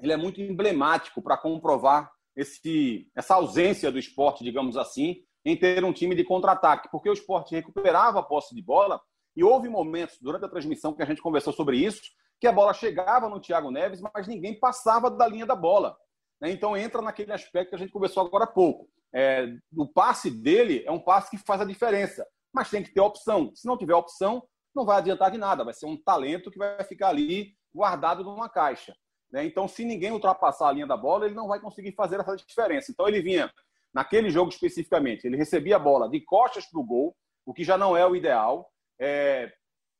ele 0.00 0.12
é 0.12 0.16
muito 0.16 0.40
emblemático 0.40 1.20
para 1.22 1.36
comprovar 1.36 2.10
esse, 2.36 3.10
essa 3.16 3.34
ausência 3.34 3.90
do 3.90 3.98
esporte, 3.98 4.44
digamos 4.44 4.76
assim, 4.76 5.24
em 5.44 5.56
ter 5.56 5.82
um 5.84 5.92
time 5.92 6.14
de 6.14 6.22
contra-ataque, 6.22 6.88
porque 6.90 7.08
o 7.08 7.12
esporte 7.12 7.54
recuperava 7.54 8.20
a 8.20 8.22
posse 8.22 8.54
de 8.54 8.62
bola 8.62 9.00
e 9.34 9.42
houve 9.42 9.68
momentos 9.68 10.18
durante 10.20 10.44
a 10.44 10.48
transmissão 10.48 10.94
que 10.94 11.02
a 11.02 11.06
gente 11.06 11.22
conversou 11.22 11.52
sobre 11.52 11.78
isso, 11.78 12.02
que 12.40 12.46
a 12.46 12.52
bola 12.52 12.72
chegava 12.72 13.28
no 13.28 13.40
Thiago 13.40 13.70
Neves, 13.70 14.00
mas 14.00 14.26
ninguém 14.26 14.58
passava 14.58 15.10
da 15.10 15.26
linha 15.26 15.46
da 15.46 15.56
bola. 15.56 15.96
Né? 16.40 16.50
Então 16.50 16.76
entra 16.76 17.02
naquele 17.02 17.32
aspecto 17.32 17.70
que 17.70 17.76
a 17.76 17.78
gente 17.78 17.92
conversou 17.92 18.24
agora 18.24 18.44
há 18.44 18.48
pouco. 18.48 18.88
É, 19.14 19.46
o 19.76 19.86
passe 19.86 20.30
dele 20.30 20.84
é 20.86 20.90
um 20.90 21.00
passe 21.00 21.30
que 21.30 21.38
faz 21.38 21.60
a 21.60 21.64
diferença, 21.64 22.26
mas 22.52 22.70
tem 22.70 22.82
que 22.82 22.92
ter 22.92 23.00
opção. 23.00 23.52
Se 23.54 23.66
não 23.66 23.76
tiver 23.76 23.94
opção, 23.94 24.42
não 24.74 24.84
vai 24.84 24.98
adiantar 24.98 25.30
de 25.30 25.38
nada. 25.38 25.64
Vai 25.64 25.74
ser 25.74 25.86
um 25.86 25.96
talento 25.96 26.50
que 26.50 26.58
vai 26.58 26.82
ficar 26.84 27.08
ali 27.08 27.54
guardado 27.74 28.22
numa 28.22 28.48
caixa. 28.48 28.94
Né? 29.30 29.44
Então, 29.44 29.68
se 29.68 29.84
ninguém 29.84 30.12
ultrapassar 30.12 30.68
a 30.68 30.72
linha 30.72 30.86
da 30.86 30.96
bola, 30.96 31.26
ele 31.26 31.34
não 31.34 31.48
vai 31.48 31.60
conseguir 31.60 31.92
fazer 31.92 32.20
essa 32.20 32.36
diferença. 32.36 32.90
Então, 32.90 33.08
ele 33.08 33.20
vinha, 33.20 33.52
naquele 33.92 34.30
jogo 34.30 34.50
especificamente, 34.50 35.26
ele 35.26 35.36
recebia 35.36 35.76
a 35.76 35.80
bola 35.80 36.08
de 36.08 36.20
costas 36.20 36.66
para 36.66 36.80
o 36.80 36.84
gol, 36.84 37.16
o 37.44 37.52
que 37.52 37.64
já 37.64 37.76
não 37.76 37.96
é 37.96 38.06
o 38.06 38.16
ideal. 38.16 38.70
É, 39.00 39.52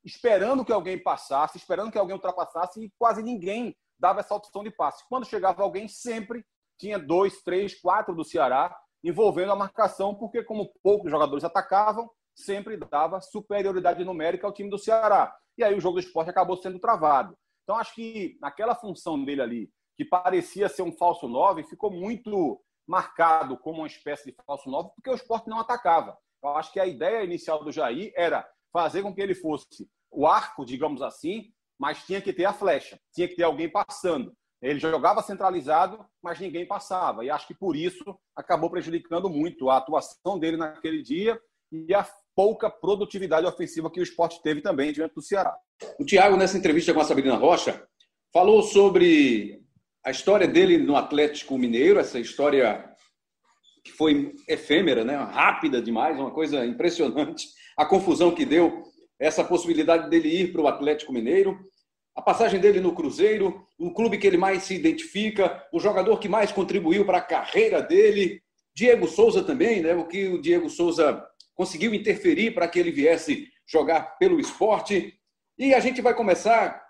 esperando 0.08 0.64
que 0.64 0.72
alguém 0.72 0.98
passasse, 0.98 1.58
esperando 1.58 1.92
que 1.92 1.98
alguém 1.98 2.14
ultrapassasse 2.14 2.82
e 2.82 2.90
quase 2.98 3.22
ninguém 3.22 3.76
dava 4.00 4.20
essa 4.20 4.34
opção 4.34 4.64
de 4.64 4.70
passe. 4.70 5.04
Quando 5.06 5.26
chegava 5.26 5.62
alguém, 5.62 5.86
sempre 5.86 6.42
tinha 6.78 6.98
dois, 6.98 7.42
três, 7.42 7.78
quatro 7.78 8.14
do 8.14 8.24
Ceará 8.24 8.74
envolvendo 9.04 9.52
a 9.52 9.56
marcação, 9.56 10.14
porque 10.14 10.42
como 10.42 10.72
poucos 10.82 11.10
jogadores 11.10 11.44
atacavam, 11.44 12.10
sempre 12.34 12.76
dava 12.76 13.20
superioridade 13.20 14.02
numérica 14.02 14.46
ao 14.46 14.52
time 14.52 14.70
do 14.70 14.78
Ceará. 14.78 15.34
E 15.58 15.62
aí 15.62 15.76
o 15.76 15.80
jogo 15.80 16.00
do 16.00 16.06
esporte 16.06 16.30
acabou 16.30 16.56
sendo 16.56 16.78
travado. 16.78 17.36
Então 17.62 17.76
acho 17.76 17.94
que 17.94 18.38
naquela 18.40 18.74
função 18.74 19.22
dele 19.22 19.42
ali, 19.42 19.70
que 19.96 20.04
parecia 20.04 20.68
ser 20.68 20.82
um 20.82 20.92
falso 20.92 21.28
9, 21.28 21.64
ficou 21.64 21.90
muito 21.90 22.60
marcado 22.86 23.58
como 23.58 23.82
uma 23.82 23.86
espécie 23.86 24.30
de 24.30 24.36
falso 24.46 24.70
9, 24.70 24.90
porque 24.94 25.10
o 25.10 25.14
esporte 25.14 25.48
não 25.48 25.60
atacava. 25.60 26.16
Eu 26.42 26.50
acho 26.56 26.72
que 26.72 26.80
a 26.80 26.86
ideia 26.86 27.22
inicial 27.22 27.62
do 27.62 27.70
Jair 27.70 28.12
era 28.16 28.48
fazer 28.72 29.02
com 29.02 29.14
que 29.14 29.20
ele 29.20 29.34
fosse 29.34 29.88
o 30.10 30.26
arco, 30.26 30.64
digamos 30.64 31.02
assim, 31.02 31.50
mas 31.78 32.04
tinha 32.04 32.20
que 32.20 32.32
ter 32.32 32.44
a 32.44 32.52
flecha, 32.52 32.98
tinha 33.14 33.28
que 33.28 33.36
ter 33.36 33.44
alguém 33.44 33.70
passando. 33.70 34.32
Ele 34.60 34.80
jogava 34.80 35.22
centralizado, 35.22 36.04
mas 36.22 36.40
ninguém 36.40 36.66
passava. 36.66 37.24
E 37.24 37.30
acho 37.30 37.46
que 37.46 37.54
por 37.54 37.76
isso 37.76 38.18
acabou 38.34 38.68
prejudicando 38.68 39.30
muito 39.30 39.70
a 39.70 39.76
atuação 39.76 40.38
dele 40.38 40.56
naquele 40.56 41.02
dia 41.02 41.40
e 41.70 41.94
a 41.94 42.04
pouca 42.34 42.68
produtividade 42.68 43.46
ofensiva 43.46 43.90
que 43.90 44.00
o 44.00 44.02
esporte 44.02 44.42
teve 44.42 44.60
também 44.60 44.92
diante 44.92 45.14
do 45.14 45.22
Ceará. 45.22 45.56
O 45.98 46.04
Thiago, 46.04 46.36
nessa 46.36 46.58
entrevista 46.58 46.92
com 46.92 47.00
a 47.00 47.04
Sabrina 47.04 47.36
Rocha, 47.36 47.86
falou 48.32 48.62
sobre 48.62 49.62
a 50.04 50.10
história 50.10 50.48
dele 50.48 50.78
no 50.78 50.96
Atlético 50.96 51.56
Mineiro, 51.56 52.00
essa 52.00 52.18
história 52.18 52.92
que 53.84 53.92
foi 53.92 54.34
efêmera, 54.48 55.04
né? 55.04 55.16
rápida 55.16 55.80
demais, 55.80 56.18
uma 56.18 56.30
coisa 56.30 56.64
impressionante. 56.66 57.48
A 57.76 57.86
confusão 57.86 58.34
que 58.34 58.44
deu 58.44 58.82
essa 59.18 59.42
possibilidade 59.42 60.08
dele 60.08 60.28
ir 60.28 60.52
para 60.52 60.60
o 60.60 60.68
Atlético 60.68 61.12
Mineiro, 61.12 61.58
a 62.18 62.22
passagem 62.22 62.58
dele 62.58 62.80
no 62.80 62.94
Cruzeiro, 62.94 63.64
o 63.78 63.92
clube 63.92 64.18
que 64.18 64.26
ele 64.26 64.36
mais 64.36 64.64
se 64.64 64.74
identifica, 64.74 65.64
o 65.72 65.78
jogador 65.78 66.18
que 66.18 66.28
mais 66.28 66.50
contribuiu 66.50 67.06
para 67.06 67.18
a 67.18 67.22
carreira 67.22 67.80
dele. 67.80 68.42
Diego 68.74 69.06
Souza 69.06 69.44
também, 69.44 69.80
né? 69.82 69.94
O 69.94 70.04
que 70.04 70.26
o 70.26 70.42
Diego 70.42 70.68
Souza 70.68 71.24
conseguiu 71.54 71.94
interferir 71.94 72.52
para 72.52 72.66
que 72.66 72.78
ele 72.78 72.90
viesse 72.90 73.46
jogar 73.64 74.18
pelo 74.18 74.40
esporte. 74.40 75.14
E 75.56 75.72
a 75.72 75.78
gente 75.78 76.02
vai 76.02 76.12
começar 76.12 76.84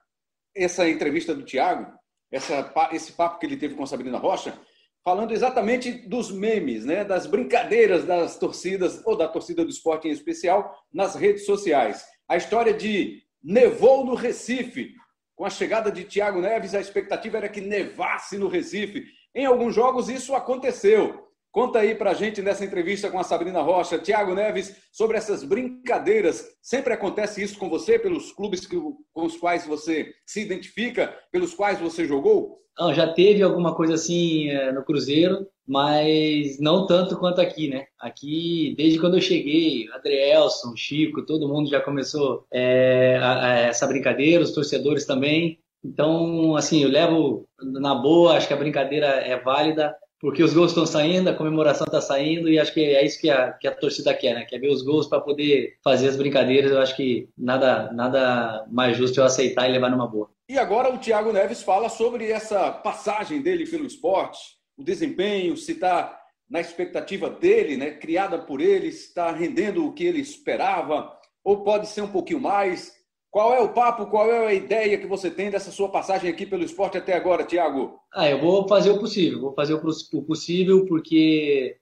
essa 0.56 0.88
entrevista 0.88 1.34
do 1.34 1.44
Thiago, 1.44 1.92
essa, 2.32 2.72
esse 2.92 3.12
papo 3.12 3.38
que 3.38 3.44
ele 3.44 3.58
teve 3.58 3.74
com 3.74 3.82
a 3.82 3.86
Sabrina 3.86 4.16
Rocha, 4.16 4.58
falando 5.04 5.32
exatamente 5.32 5.92
dos 5.92 6.30
memes, 6.30 6.86
né, 6.86 7.04
das 7.04 7.26
brincadeiras 7.26 8.06
das 8.06 8.38
torcidas, 8.38 9.02
ou 9.06 9.14
da 9.14 9.28
torcida 9.28 9.62
do 9.62 9.70
esporte 9.70 10.08
em 10.08 10.10
especial, 10.10 10.74
nas 10.90 11.14
redes 11.14 11.44
sociais. 11.44 12.02
A 12.28 12.36
história 12.36 12.74
de 12.74 13.22
nevou 13.42 14.04
no 14.04 14.14
Recife, 14.14 14.94
com 15.34 15.44
a 15.44 15.50
chegada 15.50 15.90
de 15.90 16.04
Thiago 16.04 16.40
Neves, 16.40 16.74
a 16.74 16.80
expectativa 16.80 17.38
era 17.38 17.48
que 17.48 17.60
nevasse 17.60 18.36
no 18.36 18.48
Recife. 18.48 19.06
Em 19.34 19.46
alguns 19.46 19.74
jogos 19.74 20.08
isso 20.08 20.34
aconteceu. 20.34 21.27
Conta 21.58 21.80
aí 21.80 21.92
pra 21.92 22.14
gente 22.14 22.40
nessa 22.40 22.64
entrevista 22.64 23.10
com 23.10 23.18
a 23.18 23.24
Sabrina 23.24 23.60
Rocha, 23.60 23.98
Thiago 23.98 24.32
Neves, 24.32 24.76
sobre 24.92 25.16
essas 25.16 25.42
brincadeiras. 25.42 26.46
Sempre 26.62 26.92
acontece 26.92 27.42
isso 27.42 27.58
com 27.58 27.68
você, 27.68 27.98
pelos 27.98 28.30
clubes 28.30 28.64
que, 28.64 28.76
com 28.76 29.26
os 29.26 29.36
quais 29.36 29.66
você 29.66 30.12
se 30.24 30.40
identifica, 30.40 31.12
pelos 31.32 31.52
quais 31.52 31.80
você 31.80 32.04
jogou? 32.04 32.60
Não, 32.78 32.94
já 32.94 33.12
teve 33.12 33.42
alguma 33.42 33.74
coisa 33.74 33.94
assim 33.94 34.48
é, 34.50 34.70
no 34.70 34.84
Cruzeiro, 34.84 35.48
mas 35.66 36.60
não 36.60 36.86
tanto 36.86 37.18
quanto 37.18 37.40
aqui, 37.40 37.68
né? 37.68 37.86
Aqui, 37.98 38.72
desde 38.78 39.00
quando 39.00 39.16
eu 39.16 39.20
cheguei, 39.20 39.88
Adrielson, 39.94 40.76
Chico, 40.76 41.26
todo 41.26 41.48
mundo 41.48 41.68
já 41.68 41.80
começou 41.80 42.46
é, 42.52 43.18
a, 43.20 43.46
a 43.46 43.58
essa 43.62 43.84
brincadeira, 43.88 44.44
os 44.44 44.52
torcedores 44.52 45.04
também. 45.04 45.58
Então, 45.84 46.54
assim, 46.54 46.84
eu 46.84 46.88
levo 46.88 47.48
na 47.60 47.96
boa, 47.96 48.36
acho 48.36 48.46
que 48.46 48.54
a 48.54 48.56
brincadeira 48.56 49.06
é 49.06 49.36
válida, 49.40 49.92
porque 50.20 50.42
os 50.42 50.52
gols 50.52 50.70
estão 50.70 50.86
saindo, 50.86 51.30
a 51.30 51.34
comemoração 51.34 51.86
está 51.86 52.00
saindo, 52.00 52.48
e 52.48 52.58
acho 52.58 52.74
que 52.74 52.80
é 52.80 53.04
isso 53.04 53.20
que 53.20 53.30
a, 53.30 53.52
que 53.52 53.68
a 53.68 53.74
torcida 53.74 54.14
quer, 54.14 54.34
né? 54.34 54.44
Quer 54.44 54.58
ver 54.58 54.70
os 54.70 54.82
gols 54.82 55.06
para 55.06 55.20
poder 55.20 55.76
fazer 55.82 56.08
as 56.08 56.16
brincadeiras. 56.16 56.70
Eu 56.70 56.80
acho 56.80 56.96
que 56.96 57.28
nada, 57.36 57.92
nada 57.92 58.66
mais 58.70 58.96
justo 58.96 59.20
eu 59.20 59.24
aceitar 59.24 59.68
e 59.68 59.72
levar 59.72 59.90
numa 59.90 60.06
boa. 60.06 60.30
E 60.48 60.58
agora 60.58 60.92
o 60.92 60.98
Thiago 60.98 61.32
Neves 61.32 61.62
fala 61.62 61.88
sobre 61.88 62.30
essa 62.30 62.70
passagem 62.70 63.42
dele 63.42 63.66
pelo 63.66 63.86
esporte 63.86 64.58
o 64.78 64.84
desempenho, 64.84 65.56
se 65.56 65.72
está 65.72 66.16
na 66.48 66.60
expectativa 66.60 67.28
dele, 67.28 67.76
né, 67.76 67.90
criada 67.90 68.38
por 68.38 68.60
ele, 68.60 68.86
está 68.86 69.32
rendendo 69.32 69.84
o 69.84 69.92
que 69.92 70.04
ele 70.04 70.20
esperava, 70.20 71.12
ou 71.42 71.64
pode 71.64 71.88
ser 71.88 72.00
um 72.02 72.12
pouquinho 72.12 72.40
mais. 72.40 72.96
Qual 73.30 73.52
é 73.52 73.60
o 73.60 73.72
papo, 73.72 74.06
qual 74.06 74.30
é 74.30 74.46
a 74.46 74.54
ideia 74.54 74.98
que 74.98 75.06
você 75.06 75.30
tem 75.30 75.50
dessa 75.50 75.70
sua 75.70 75.90
passagem 75.90 76.30
aqui 76.30 76.46
pelo 76.46 76.64
esporte 76.64 76.96
até 76.96 77.14
agora, 77.14 77.44
Tiago? 77.44 78.00
Ah, 78.12 78.28
eu 78.28 78.40
vou 78.40 78.66
fazer 78.66 78.90
o 78.90 78.98
possível, 78.98 79.40
vou 79.40 79.54
fazer 79.54 79.74
o 79.74 80.22
possível 80.22 80.86
porque 80.86 81.76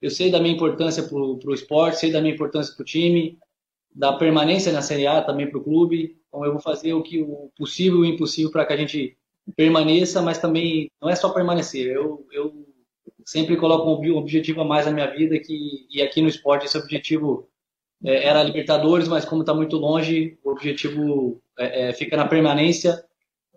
eu 0.00 0.10
sei 0.10 0.30
da 0.30 0.40
minha 0.40 0.54
importância 0.54 1.02
para 1.02 1.16
o 1.16 1.54
esporte, 1.54 1.98
sei 1.98 2.12
da 2.12 2.20
minha 2.20 2.34
importância 2.34 2.74
para 2.74 2.82
o 2.82 2.86
time, 2.86 3.38
da 3.94 4.12
permanência 4.12 4.72
na 4.72 4.82
Série 4.82 5.06
A 5.06 5.22
também 5.22 5.48
para 5.48 5.58
o 5.58 5.64
clube. 5.64 6.18
Então 6.28 6.44
eu 6.44 6.52
vou 6.52 6.60
fazer 6.60 6.92
o 6.94 7.02
que 7.02 7.20
o 7.20 7.50
possível 7.56 8.04
e 8.04 8.10
o 8.10 8.14
impossível 8.14 8.50
para 8.50 8.64
que 8.64 8.72
a 8.72 8.76
gente 8.76 9.16
permaneça, 9.56 10.22
mas 10.22 10.38
também 10.38 10.90
não 11.00 11.10
é 11.10 11.16
só 11.16 11.30
permanecer. 11.30 11.94
Eu, 11.94 12.26
eu 12.32 12.66
sempre 13.24 13.56
coloco 13.56 13.90
um 13.90 14.16
objetivo 14.16 14.60
a 14.60 14.64
mais 14.64 14.86
na 14.86 14.92
minha 14.92 15.06
vida 15.06 15.38
que 15.38 15.86
e 15.90 16.00
aqui 16.00 16.22
no 16.22 16.28
esporte 16.28 16.66
esse 16.66 16.78
objetivo 16.78 17.48
é, 18.04 18.26
era 18.26 18.42
Libertadores, 18.42 19.08
mas 19.08 19.24
como 19.24 19.42
está 19.42 19.54
muito 19.54 19.76
longe, 19.76 20.38
o 20.44 20.50
objetivo 20.50 21.40
é, 21.58 21.88
é, 21.88 21.92
fica 21.92 22.16
na 22.16 22.26
permanência 22.26 23.02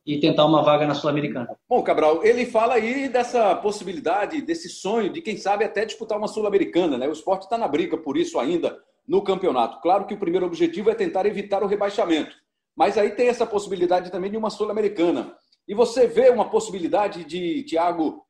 e 0.05 0.19
tentar 0.19 0.45
uma 0.45 0.61
vaga 0.61 0.85
na 0.85 0.93
Sul-Americana. 0.93 1.49
Bom, 1.67 1.81
Cabral, 1.81 2.23
ele 2.23 2.45
fala 2.45 2.75
aí 2.75 3.09
dessa 3.09 3.55
possibilidade, 3.55 4.41
desse 4.41 4.69
sonho 4.69 5.11
de 5.11 5.21
quem 5.21 5.35
sabe 5.35 5.65
até 5.65 5.83
disputar 5.83 6.17
uma 6.17 6.27
Sul-Americana, 6.27 6.97
né? 6.97 7.07
O 7.07 7.11
esporte 7.11 7.43
está 7.43 7.57
na 7.57 7.67
briga 7.67 7.97
por 7.97 8.15
isso 8.15 8.37
ainda 8.37 8.77
no 9.07 9.23
campeonato. 9.23 9.81
Claro 9.81 10.05
que 10.05 10.13
o 10.13 10.19
primeiro 10.19 10.45
objetivo 10.45 10.91
é 10.91 10.95
tentar 10.95 11.25
evitar 11.25 11.63
o 11.63 11.67
rebaixamento, 11.67 12.35
mas 12.75 12.97
aí 12.97 13.11
tem 13.11 13.29
essa 13.29 13.47
possibilidade 13.47 14.11
também 14.11 14.29
de 14.29 14.37
uma 14.37 14.51
Sul-Americana. 14.51 15.35
E 15.67 15.73
você 15.73 16.05
vê 16.05 16.29
uma 16.29 16.49
possibilidade 16.49 17.23
de 17.23 17.63
Thiago 17.63 18.23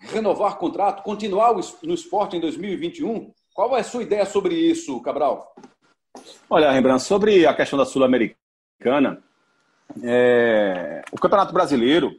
renovar 0.00 0.58
contrato, 0.58 1.04
continuar 1.04 1.54
no 1.54 1.94
esporte 1.94 2.36
em 2.36 2.40
2021? 2.40 3.32
Qual 3.54 3.76
é 3.76 3.80
a 3.80 3.84
sua 3.84 4.02
ideia 4.02 4.24
sobre 4.24 4.54
isso, 4.54 5.00
Cabral? 5.00 5.54
Olha, 6.48 6.70
Rembrandt, 6.70 7.02
sobre 7.02 7.46
a 7.46 7.54
questão 7.54 7.78
da 7.78 7.84
Sul-Americana, 7.84 9.22
é... 10.02 11.02
o 11.12 11.16
Campeonato 11.16 11.52
Brasileiro 11.52 12.18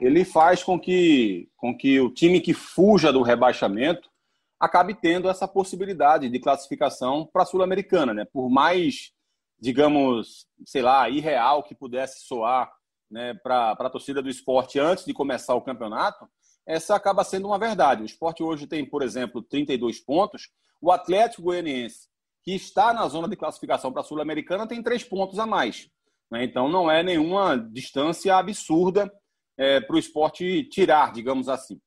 ele 0.00 0.24
faz 0.24 0.64
com 0.64 0.78
que, 0.78 1.48
com 1.56 1.76
que 1.76 2.00
o 2.00 2.10
time 2.10 2.40
que 2.40 2.52
fuja 2.52 3.12
do 3.12 3.22
rebaixamento 3.22 4.10
acabe 4.58 4.94
tendo 4.94 5.28
essa 5.28 5.46
possibilidade 5.46 6.28
de 6.28 6.38
classificação 6.40 7.28
para 7.32 7.42
a 7.42 7.46
Sul-Americana, 7.46 8.12
né? 8.12 8.24
Por 8.24 8.48
mais, 8.48 9.12
digamos, 9.60 10.46
sei 10.64 10.82
lá, 10.82 11.08
irreal 11.08 11.62
que 11.62 11.74
pudesse 11.74 12.20
soar 12.26 12.72
né, 13.10 13.34
para 13.42 13.72
a 13.72 13.90
torcida 13.90 14.22
do 14.22 14.30
esporte 14.30 14.78
antes 14.78 15.04
de 15.04 15.12
começar 15.12 15.54
o 15.54 15.62
campeonato, 15.62 16.28
essa 16.66 16.94
acaba 16.94 17.24
sendo 17.24 17.48
uma 17.48 17.58
verdade. 17.58 18.02
O 18.02 18.06
esporte 18.06 18.42
hoje 18.42 18.66
tem, 18.66 18.84
por 18.84 19.02
exemplo, 19.02 19.42
32 19.42 20.00
pontos. 20.00 20.48
O 20.82 20.90
Atlético 20.90 21.42
Goianiense, 21.42 22.08
que 22.42 22.52
está 22.52 22.92
na 22.92 23.06
zona 23.06 23.28
de 23.28 23.36
classificação 23.36 23.92
para 23.92 24.00
a 24.00 24.04
Sul-Americana, 24.04 24.66
tem 24.66 24.82
três 24.82 25.04
pontos 25.04 25.38
a 25.38 25.46
mais. 25.46 25.88
Né? 26.28 26.42
Então 26.42 26.68
não 26.68 26.90
é 26.90 27.04
nenhuma 27.04 27.56
distância 27.56 28.36
absurda 28.36 29.08
é, 29.56 29.80
para 29.80 29.94
o 29.94 29.98
esporte 29.98 30.64
tirar, 30.64 31.12
digamos 31.12 31.48
assim. 31.48 31.80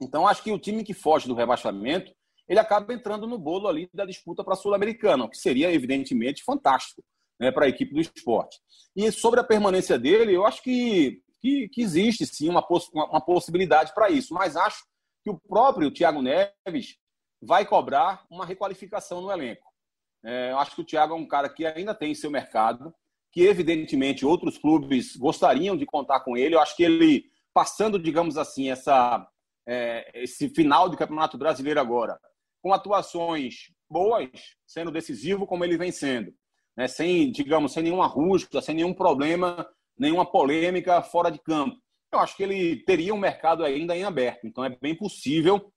Então 0.00 0.28
acho 0.28 0.42
que 0.42 0.52
o 0.52 0.58
time 0.58 0.84
que 0.84 0.92
foge 0.92 1.26
do 1.26 1.34
rebaixamento 1.34 2.12
ele 2.48 2.58
acaba 2.58 2.92
entrando 2.92 3.26
no 3.26 3.38
bolo 3.38 3.68
ali 3.68 3.88
da 3.94 4.04
disputa 4.04 4.44
para 4.44 4.52
a 4.52 4.56
Sul-Americana, 4.56 5.24
o 5.24 5.30
que 5.30 5.38
seria 5.38 5.72
evidentemente 5.72 6.42
fantástico 6.44 7.02
né, 7.40 7.50
para 7.50 7.64
a 7.64 7.68
equipe 7.68 7.94
do 7.94 8.00
esporte. 8.00 8.58
E 8.94 9.10
sobre 9.10 9.40
a 9.40 9.44
permanência 9.44 9.98
dele, 9.98 10.34
eu 10.34 10.44
acho 10.44 10.62
que, 10.62 11.22
que, 11.40 11.68
que 11.68 11.80
existe 11.80 12.26
sim 12.26 12.50
uma, 12.50 12.60
poss 12.60 12.90
uma 12.92 13.20
possibilidade 13.20 13.94
para 13.94 14.10
isso, 14.10 14.34
mas 14.34 14.56
acho 14.56 14.84
que 15.24 15.30
o 15.30 15.40
próprio 15.48 15.90
Thiago 15.90 16.20
Neves 16.20 16.96
vai 17.42 17.66
cobrar 17.66 18.24
uma 18.30 18.46
requalificação 18.46 19.20
no 19.20 19.30
elenco. 19.30 19.66
É, 20.24 20.52
eu 20.52 20.58
acho 20.58 20.76
que 20.76 20.80
o 20.80 20.84
Thiago 20.84 21.14
é 21.14 21.16
um 21.16 21.26
cara 21.26 21.48
que 21.48 21.66
ainda 21.66 21.94
tem 21.94 22.14
seu 22.14 22.30
mercado, 22.30 22.94
que 23.32 23.42
evidentemente 23.42 24.24
outros 24.24 24.56
clubes 24.56 25.16
gostariam 25.16 25.76
de 25.76 25.84
contar 25.84 26.20
com 26.20 26.36
ele. 26.36 26.54
Eu 26.54 26.60
acho 26.60 26.76
que 26.76 26.84
ele, 26.84 27.24
passando, 27.52 27.98
digamos 27.98 28.36
assim, 28.36 28.70
essa, 28.70 29.26
é, 29.66 30.22
esse 30.22 30.48
final 30.50 30.88
de 30.88 30.96
Campeonato 30.96 31.36
Brasileiro 31.36 31.80
agora, 31.80 32.20
com 32.62 32.72
atuações 32.72 33.72
boas, 33.90 34.30
sendo 34.64 34.92
decisivo 34.92 35.46
como 35.46 35.64
ele 35.64 35.76
vem 35.76 35.90
sendo, 35.90 36.32
né, 36.76 36.86
sem, 36.86 37.30
digamos, 37.32 37.72
sem 37.72 37.82
nenhuma 37.82 38.06
rústica, 38.06 38.62
sem 38.62 38.76
nenhum 38.76 38.94
problema, 38.94 39.68
nenhuma 39.98 40.24
polêmica 40.24 41.02
fora 41.02 41.30
de 41.30 41.40
campo. 41.40 41.76
Eu 42.12 42.20
acho 42.20 42.36
que 42.36 42.42
ele 42.42 42.76
teria 42.84 43.14
um 43.14 43.18
mercado 43.18 43.64
ainda 43.64 43.96
em 43.96 44.04
aberto. 44.04 44.46
Então 44.46 44.64
é 44.64 44.68
bem 44.68 44.94
possível 44.94 45.71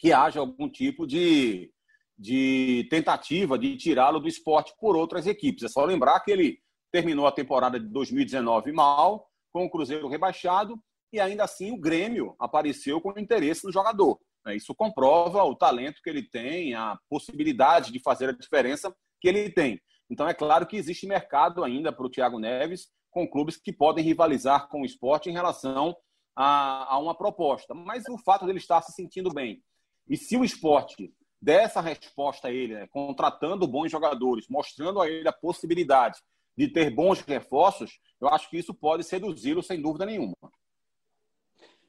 que 0.00 0.12
haja 0.12 0.40
algum 0.40 0.68
tipo 0.68 1.06
de, 1.06 1.70
de 2.18 2.88
tentativa 2.90 3.58
de 3.58 3.76
tirá-lo 3.76 4.18
do 4.18 4.26
esporte 4.26 4.72
por 4.80 4.96
outras 4.96 5.26
equipes. 5.26 5.62
É 5.64 5.68
só 5.68 5.84
lembrar 5.84 6.18
que 6.20 6.30
ele 6.30 6.58
terminou 6.90 7.26
a 7.26 7.32
temporada 7.32 7.78
de 7.78 7.86
2019 7.86 8.72
mal, 8.72 9.28
com 9.52 9.64
o 9.64 9.70
Cruzeiro 9.70 10.08
rebaixado, 10.08 10.80
e 11.12 11.20
ainda 11.20 11.44
assim 11.44 11.70
o 11.70 11.78
Grêmio 11.78 12.34
apareceu 12.38 13.00
com 13.00 13.18
interesse 13.18 13.64
no 13.64 13.72
jogador. 13.72 14.18
Né. 14.44 14.56
Isso 14.56 14.74
comprova 14.74 15.44
o 15.44 15.54
talento 15.54 16.00
que 16.02 16.08
ele 16.08 16.22
tem, 16.22 16.74
a 16.74 16.98
possibilidade 17.08 17.92
de 17.92 18.00
fazer 18.00 18.30
a 18.30 18.32
diferença 18.32 18.94
que 19.20 19.28
ele 19.28 19.50
tem. 19.50 19.78
Então, 20.08 20.26
é 20.26 20.34
claro 20.34 20.66
que 20.66 20.76
existe 20.76 21.06
mercado 21.06 21.62
ainda 21.62 21.92
para 21.92 22.06
o 22.06 22.10
Thiago 22.10 22.38
Neves 22.38 22.88
com 23.10 23.28
clubes 23.28 23.56
que 23.56 23.72
podem 23.72 24.04
rivalizar 24.04 24.68
com 24.68 24.82
o 24.82 24.84
esporte 24.84 25.28
em 25.28 25.32
relação 25.32 25.94
a, 26.34 26.94
a, 26.94 26.98
uma 26.98 27.14
proposta. 27.14 27.74
Mas 27.74 28.04
o 28.08 28.18
fato 28.18 28.46
dele 28.46 28.58
estar 28.58 28.80
se 28.82 28.92
sentindo 28.92 29.30
bem. 29.32 29.62
E 30.10 30.16
se 30.16 30.36
o 30.36 30.44
esporte 30.44 31.14
der 31.40 31.62
essa 31.62 31.80
resposta 31.80 32.48
a 32.48 32.52
ele, 32.52 32.74
né, 32.74 32.88
contratando 32.90 33.66
bons 33.66 33.90
jogadores, 33.90 34.46
mostrando 34.48 35.00
a 35.00 35.08
ele 35.08 35.28
a 35.28 35.32
possibilidade 35.32 36.18
de 36.56 36.66
ter 36.66 36.90
bons 36.90 37.20
reforços, 37.20 38.00
eu 38.20 38.28
acho 38.28 38.50
que 38.50 38.58
isso 38.58 38.74
pode 38.74 39.04
seduzi-lo 39.04 39.62
sem 39.62 39.80
dúvida 39.80 40.04
nenhuma. 40.04 40.34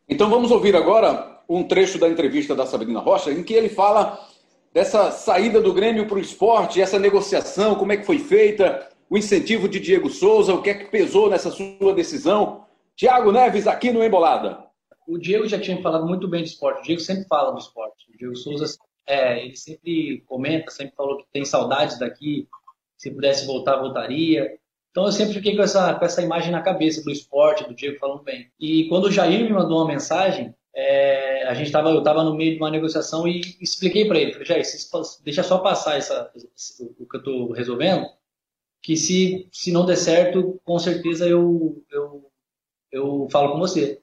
Então 0.08 0.30
vamos 0.30 0.52
ouvir 0.52 0.76
agora 0.76 1.44
um 1.50 1.64
trecho 1.64 1.98
da 1.98 2.08
entrevista 2.08 2.56
da 2.56 2.66
Sabrina 2.66 3.00
Rocha, 3.00 3.32
em 3.32 3.44
que 3.44 3.54
ele 3.54 3.70
fala 3.70 4.24
dessa 4.72 5.12
saída 5.12 5.60
do 5.60 5.74
Grêmio 5.74 6.08
para 6.08 6.18
o 6.18 6.22
esporte, 6.22 6.80
essa 6.80 7.00
negociação, 7.00 7.76
como 7.76 7.92
é 7.92 7.98
que 7.98 8.06
foi 8.06 8.20
feita, 8.20 8.88
o 9.10 9.18
incentivo 9.18 9.68
de 9.68 9.80
Diego 9.80 10.10
Souza, 10.10 10.54
o 10.54 10.62
que 10.62 10.70
é 10.70 10.74
que 10.76 10.92
pesou 10.92 11.30
nessa 11.30 11.50
sua 11.50 11.94
decisão. 11.94 12.66
Tiago 12.96 13.32
Neves 13.32 13.68
aqui 13.68 13.92
no 13.92 14.04
Embolada. 14.04 14.71
O 15.08 15.18
Diego 15.18 15.48
já 15.48 15.60
tinha 15.60 15.82
falado 15.82 16.06
muito 16.06 16.28
bem 16.28 16.44
de 16.44 16.50
esporte, 16.50 16.80
o 16.80 16.84
Diego 16.84 17.02
sempre 17.02 17.26
fala 17.28 17.52
do 17.52 17.60
esporte. 17.60 18.10
O 18.10 18.18
Diego 18.18 18.36
Souza, 18.36 18.78
é, 19.06 19.44
ele 19.44 19.56
sempre 19.56 20.24
comenta, 20.28 20.72
sempre 20.72 20.96
falou 20.96 21.18
que 21.18 21.26
tem 21.32 21.44
saudades 21.44 22.00
daqui, 22.00 22.48
se 22.98 23.12
pudesse 23.12 23.46
voltar, 23.46 23.78
voltaria. 23.78 24.58
Então 24.92 25.06
eu 25.06 25.12
sempre 25.12 25.34
fiquei 25.34 25.56
com 25.56 25.64
essa, 25.64 25.94
com 25.96 26.06
essa 26.06 26.22
imagem 26.22 26.52
na 26.52 26.62
cabeça 26.62 27.02
do 27.04 27.12
esporte, 27.12 27.68
do 27.68 27.74
Diego 27.74 27.98
falando 27.98 28.24
bem. 28.24 28.52
E 28.60 28.88
quando 28.90 29.06
o 29.06 29.12
Jair 29.12 29.44
me 29.44 29.54
mandou 29.54 29.80
uma 29.80 29.88
mensagem, 29.88 30.54
é, 30.74 31.48
a 31.48 31.54
gente 31.54 31.72
tava, 31.72 31.90
eu 31.90 32.00
estava 32.00 32.24
no 32.24 32.36
meio 32.36 32.54
de 32.54 32.58
uma 32.58 32.70
negociação 32.70 33.28
e 33.28 33.42
expliquei 33.60 34.06
para 34.06 34.20
ele, 34.20 34.34
falei, 34.34 34.48
Jair, 34.48 34.64
deixa 35.24 35.44
só 35.44 35.58
passar 35.60 35.98
essa, 35.98 36.32
o 36.80 37.06
que 37.06 37.16
eu 37.16 37.20
estou 37.20 37.52
resolvendo, 37.52 38.08
que 38.82 38.96
se, 38.98 39.48
se 39.52 39.72
não 39.72 39.86
der 39.86 39.98
certo, 39.98 40.60
com 40.64 40.80
certeza 40.80 41.28
eu, 41.28 41.84
eu, 41.92 42.32
eu 42.92 43.28
falo 43.32 43.54
com 43.54 43.60
você. 43.60 44.01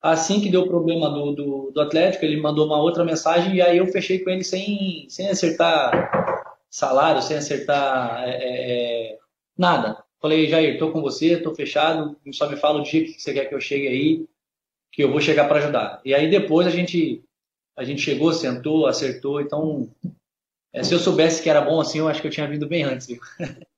Assim 0.00 0.40
que 0.40 0.50
deu 0.50 0.62
o 0.62 0.68
problema 0.68 1.10
do, 1.10 1.32
do, 1.32 1.70
do, 1.72 1.80
Atlético, 1.80 2.24
ele 2.24 2.40
mandou 2.40 2.66
uma 2.66 2.80
outra 2.80 3.04
mensagem 3.04 3.56
e 3.56 3.62
aí 3.62 3.78
eu 3.78 3.86
fechei 3.88 4.20
com 4.20 4.30
ele 4.30 4.44
sem, 4.44 5.06
sem 5.08 5.28
acertar 5.28 6.54
salário, 6.70 7.20
sem 7.20 7.36
acertar 7.36 8.22
é, 8.22 8.30
é, 8.30 9.12
é 9.12 9.18
nada. 9.56 10.02
Falei, 10.20 10.48
Jair, 10.48 10.74
estou 10.74 10.92
com 10.92 11.00
você, 11.00 11.34
estou 11.34 11.54
fechado, 11.54 12.16
só 12.32 12.48
me 12.48 12.56
fala 12.56 12.80
o 12.80 12.82
dia 12.82 13.04
que 13.04 13.20
você 13.20 13.32
quer 13.32 13.46
que 13.46 13.54
eu 13.54 13.60
chegue 13.60 13.88
aí, 13.88 14.26
que 14.92 15.02
eu 15.02 15.10
vou 15.10 15.20
chegar 15.20 15.48
para 15.48 15.58
ajudar. 15.58 16.00
E 16.04 16.14
aí 16.14 16.30
depois 16.30 16.66
a 16.66 16.70
gente 16.70 17.24
a 17.76 17.84
gente 17.84 18.02
chegou, 18.02 18.32
sentou, 18.32 18.88
acertou. 18.88 19.40
Então, 19.40 19.88
é, 20.72 20.82
se 20.82 20.92
eu 20.92 20.98
soubesse 20.98 21.40
que 21.40 21.48
era 21.48 21.60
bom 21.60 21.80
assim, 21.80 22.00
eu 22.00 22.08
acho 22.08 22.20
que 22.20 22.26
eu 22.26 22.30
tinha 22.32 22.48
vindo 22.48 22.66
bem 22.66 22.82
antes. 22.82 23.06
Viu? 23.06 23.20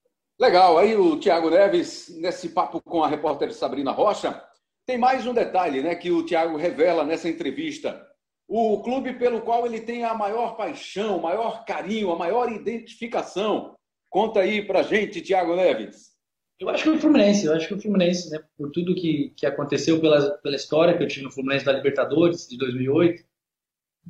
Legal. 0.40 0.78
Aí 0.78 0.96
o 0.96 1.18
Thiago 1.18 1.50
Neves, 1.50 2.08
nesse 2.18 2.48
papo 2.48 2.80
com 2.80 3.04
a 3.04 3.08
repórter 3.08 3.52
Sabrina 3.52 3.92
Rocha, 3.92 4.42
tem 4.90 4.98
mais 4.98 5.24
um 5.24 5.32
detalhe 5.32 5.84
né, 5.84 5.94
que 5.94 6.10
o 6.10 6.26
Thiago 6.26 6.56
revela 6.56 7.04
nessa 7.04 7.28
entrevista. 7.28 8.04
O 8.48 8.82
clube 8.82 9.12
pelo 9.12 9.40
qual 9.40 9.64
ele 9.64 9.80
tem 9.80 10.02
a 10.02 10.12
maior 10.14 10.56
paixão, 10.56 11.16
o 11.16 11.22
maior 11.22 11.64
carinho, 11.64 12.10
a 12.10 12.16
maior 12.16 12.50
identificação. 12.50 13.76
Conta 14.08 14.40
aí 14.40 14.66
pra 14.66 14.82
gente, 14.82 15.20
Thiago 15.20 15.54
Neves. 15.54 16.10
Eu 16.58 16.68
acho 16.68 16.82
que 16.82 16.90
o 16.90 16.98
Fluminense, 16.98 17.46
eu 17.46 17.54
acho 17.54 17.68
que 17.68 17.74
o 17.74 17.80
Fluminense, 17.80 18.30
né, 18.30 18.42
por 18.58 18.68
tudo 18.72 18.96
que, 18.96 19.32
que 19.36 19.46
aconteceu 19.46 20.00
pela, 20.00 20.32
pela 20.38 20.56
história 20.56 20.98
que 20.98 21.04
eu 21.04 21.08
tive 21.08 21.22
no 21.22 21.30
Fluminense 21.30 21.64
da 21.64 21.72
Libertadores 21.72 22.48
de 22.48 22.58
2008, 22.58 23.22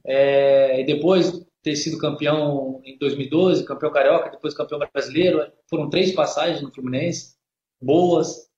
é, 0.06 0.80
e 0.80 0.86
depois 0.86 1.46
ter 1.62 1.76
sido 1.76 1.98
campeão 1.98 2.80
em 2.86 2.96
2012, 2.96 3.66
campeão 3.66 3.92
carioca, 3.92 4.30
depois 4.30 4.54
campeão 4.54 4.78
brasileiro, 4.78 5.46
foram 5.68 5.90
três 5.90 6.12
passagens 6.12 6.62
no 6.62 6.72
Fluminense, 6.72 7.36
boas. 7.78 8.49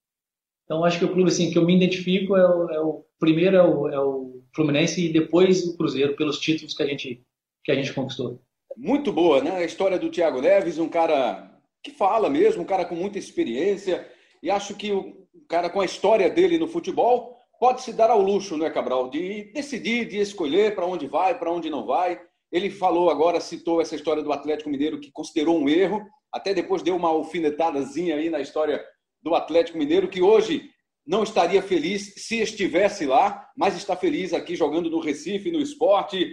Então 0.64 0.84
acho 0.84 0.98
que 0.98 1.04
o 1.04 1.12
clube 1.12 1.30
assim 1.30 1.50
que 1.50 1.58
eu 1.58 1.64
me 1.64 1.76
identifico 1.76 2.36
é 2.36 2.48
o, 2.48 2.70
é 2.70 2.80
o 2.80 3.04
primeiro 3.18 3.56
é 3.56 3.62
o, 3.62 3.88
é 3.88 4.00
o, 4.00 4.42
Fluminense 4.54 5.06
e 5.06 5.12
depois 5.12 5.66
o 5.66 5.76
Cruzeiro 5.76 6.14
pelos 6.14 6.38
títulos 6.38 6.74
que 6.74 6.82
a 6.82 6.86
gente 6.86 7.22
que 7.64 7.72
a 7.72 7.74
gente 7.74 7.92
conquistou. 7.92 8.42
Muito 8.76 9.12
boa, 9.12 9.42
né? 9.42 9.56
A 9.56 9.64
história 9.64 9.98
do 9.98 10.10
Thiago 10.10 10.40
Neves, 10.40 10.78
um 10.78 10.88
cara 10.88 11.50
que 11.82 11.90
fala 11.90 12.28
mesmo, 12.28 12.62
um 12.62 12.66
cara 12.66 12.84
com 12.84 12.94
muita 12.94 13.18
experiência. 13.18 14.06
E 14.42 14.50
acho 14.50 14.74
que 14.74 14.92
o 14.92 15.14
cara 15.48 15.70
com 15.70 15.80
a 15.80 15.84
história 15.84 16.28
dele 16.28 16.58
no 16.58 16.66
futebol 16.66 17.38
pode 17.60 17.82
se 17.82 17.92
dar 17.92 18.10
ao 18.10 18.20
luxo, 18.20 18.56
né, 18.56 18.68
Cabral, 18.68 19.08
de 19.08 19.52
decidir, 19.52 20.08
de 20.08 20.18
escolher 20.18 20.74
para 20.74 20.84
onde 20.84 21.06
vai, 21.06 21.38
para 21.38 21.52
onde 21.52 21.70
não 21.70 21.86
vai. 21.86 22.20
Ele 22.50 22.68
falou 22.68 23.08
agora, 23.08 23.40
citou 23.40 23.80
essa 23.80 23.94
história 23.94 24.22
do 24.22 24.32
Atlético 24.32 24.68
Mineiro 24.68 25.00
que 25.00 25.12
considerou 25.12 25.56
um 25.56 25.68
erro, 25.68 26.04
até 26.32 26.52
depois 26.52 26.82
deu 26.82 26.96
uma 26.96 27.08
alfinetadazinha 27.08 28.16
aí 28.16 28.28
na 28.28 28.40
história 28.40 28.84
do 29.22 29.34
Atlético 29.34 29.78
Mineiro, 29.78 30.08
que 30.08 30.20
hoje 30.20 30.70
não 31.06 31.22
estaria 31.22 31.62
feliz 31.62 32.14
se 32.16 32.40
estivesse 32.40 33.06
lá, 33.06 33.48
mas 33.56 33.76
está 33.76 33.96
feliz 33.96 34.32
aqui 34.32 34.54
jogando 34.56 34.90
no 34.90 35.00
Recife, 35.00 35.50
no 35.50 35.60
esporte, 35.60 36.32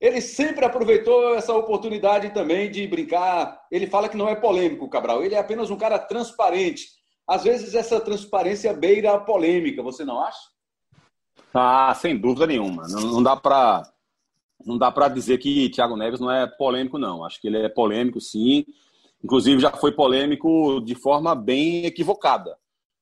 ele 0.00 0.20
sempre 0.22 0.64
aproveitou 0.64 1.34
essa 1.34 1.54
oportunidade 1.54 2.30
também 2.32 2.70
de 2.70 2.86
brincar. 2.86 3.60
Ele 3.70 3.86
fala 3.86 4.08
que 4.08 4.16
não 4.16 4.28
é 4.28 4.34
polêmico, 4.34 4.88
Cabral. 4.88 5.22
Ele 5.22 5.34
é 5.34 5.38
apenas 5.38 5.70
um 5.70 5.76
cara 5.76 5.98
transparente. 5.98 6.86
Às 7.28 7.44
vezes 7.44 7.74
essa 7.74 8.00
transparência 8.00 8.72
beira 8.72 9.12
a 9.12 9.20
polêmica, 9.20 9.82
você 9.82 10.04
não 10.04 10.20
acha? 10.20 10.38
Ah, 11.52 11.94
sem 11.94 12.16
dúvida 12.16 12.46
nenhuma. 12.46 12.88
Não, 12.88 13.22
dá 13.22 13.36
para 13.36 13.82
não 14.64 14.76
dá 14.76 14.90
para 14.90 15.08
dizer 15.08 15.38
que 15.38 15.70
Thiago 15.70 15.96
Neves 15.96 16.20
não 16.20 16.30
é 16.30 16.46
polêmico, 16.46 16.98
não. 16.98 17.24
Acho 17.24 17.40
que 17.40 17.48
ele 17.48 17.58
é 17.58 17.68
polêmico, 17.68 18.20
sim. 18.20 18.64
Inclusive 19.22 19.60
já 19.60 19.70
foi 19.72 19.92
polêmico 19.92 20.80
de 20.80 20.94
forma 20.94 21.34
bem 21.34 21.84
equivocada. 21.84 22.56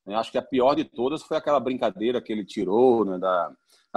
Acho 0.06 0.32
que 0.32 0.38
a 0.38 0.42
pior 0.42 0.74
de 0.74 0.84
todas 0.84 1.22
foi 1.22 1.36
aquela 1.36 1.60
brincadeira 1.60 2.20
que 2.20 2.32
ele 2.32 2.44
tirou 2.44 3.04
né, 3.04 3.18
da, 3.18 3.52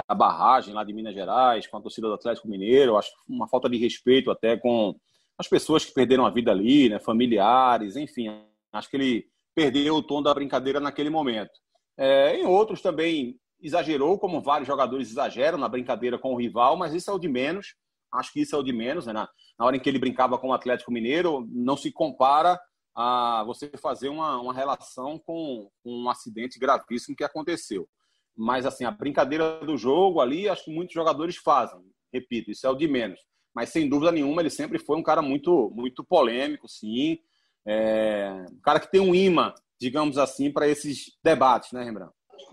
a 0.06 0.14
barragem 0.14 0.74
lá 0.74 0.84
de 0.84 0.92
Minas 0.92 1.14
Gerais, 1.14 1.66
com 1.66 1.76
a 1.76 1.80
torcida 1.80 2.06
do 2.06 2.14
Atlético 2.14 2.48
Mineiro. 2.48 2.96
Acho 2.96 3.10
uma 3.28 3.48
falta 3.48 3.68
de 3.68 3.76
respeito 3.76 4.30
até 4.30 4.56
com 4.56 4.94
as 5.38 5.48
pessoas 5.48 5.84
que 5.84 5.94
perderam 5.94 6.26
a 6.26 6.30
vida 6.30 6.50
ali, 6.50 6.88
né, 6.88 6.98
familiares, 6.98 7.96
enfim. 7.96 8.28
Acho 8.72 8.90
que 8.90 8.96
ele 8.96 9.26
perdeu 9.54 9.96
o 9.96 10.02
tom 10.02 10.22
da 10.22 10.34
brincadeira 10.34 10.80
naquele 10.80 11.10
momento. 11.10 11.52
É, 11.96 12.36
em 12.36 12.46
outros 12.46 12.80
também 12.80 13.36
exagerou, 13.60 14.18
como 14.18 14.40
vários 14.40 14.66
jogadores 14.66 15.10
exageram 15.10 15.56
na 15.56 15.68
brincadeira 15.68 16.18
com 16.18 16.34
o 16.34 16.38
rival, 16.38 16.76
mas 16.76 16.94
isso 16.94 17.10
é 17.10 17.14
o 17.14 17.18
de 17.18 17.28
menos. 17.28 17.74
Acho 18.12 18.32
que 18.32 18.40
isso 18.40 18.54
é 18.54 18.58
o 18.58 18.62
de 18.62 18.72
menos. 18.72 19.06
Né? 19.06 19.12
Na, 19.12 19.28
hora 19.58 19.76
em 19.76 19.80
que 19.80 19.88
ele 19.88 19.98
brincava 19.98 20.38
com 20.38 20.48
o 20.48 20.52
Atlético 20.52 20.92
Mineiro, 20.92 21.46
não 21.50 21.76
se 21.76 21.90
compara 21.90 22.60
a 22.94 23.42
você 23.46 23.70
fazer 23.80 24.08
uma, 24.08 24.40
uma 24.40 24.52
relação 24.52 25.18
com, 25.18 25.70
com 25.82 25.90
um 25.90 26.10
acidente 26.10 26.58
gravíssimo 26.58 27.16
que 27.16 27.24
aconteceu. 27.24 27.88
Mas, 28.36 28.66
assim, 28.66 28.84
a 28.84 28.90
brincadeira 28.90 29.60
do 29.64 29.76
jogo 29.76 30.20
ali, 30.20 30.48
acho 30.48 30.64
que 30.64 30.74
muitos 30.74 30.94
jogadores 30.94 31.36
fazem. 31.36 31.80
Repito, 32.12 32.50
isso 32.50 32.66
é 32.66 32.70
o 32.70 32.74
de 32.74 32.86
menos. 32.86 33.20
Mas, 33.54 33.70
sem 33.70 33.88
dúvida 33.88 34.12
nenhuma, 34.12 34.42
ele 34.42 34.50
sempre 34.50 34.78
foi 34.78 34.96
um 34.96 35.02
cara 35.02 35.22
muito, 35.22 35.70
muito 35.74 36.04
polêmico, 36.04 36.68
sim. 36.68 37.18
É... 37.66 38.44
Um 38.50 38.60
cara 38.60 38.80
que 38.80 38.90
tem 38.90 39.00
um 39.00 39.14
imã, 39.14 39.54
digamos 39.80 40.18
assim, 40.18 40.50
para 40.50 40.68
esses 40.68 41.16
debates, 41.22 41.72
né, 41.72 41.82
Rembrandt? 41.84 42.12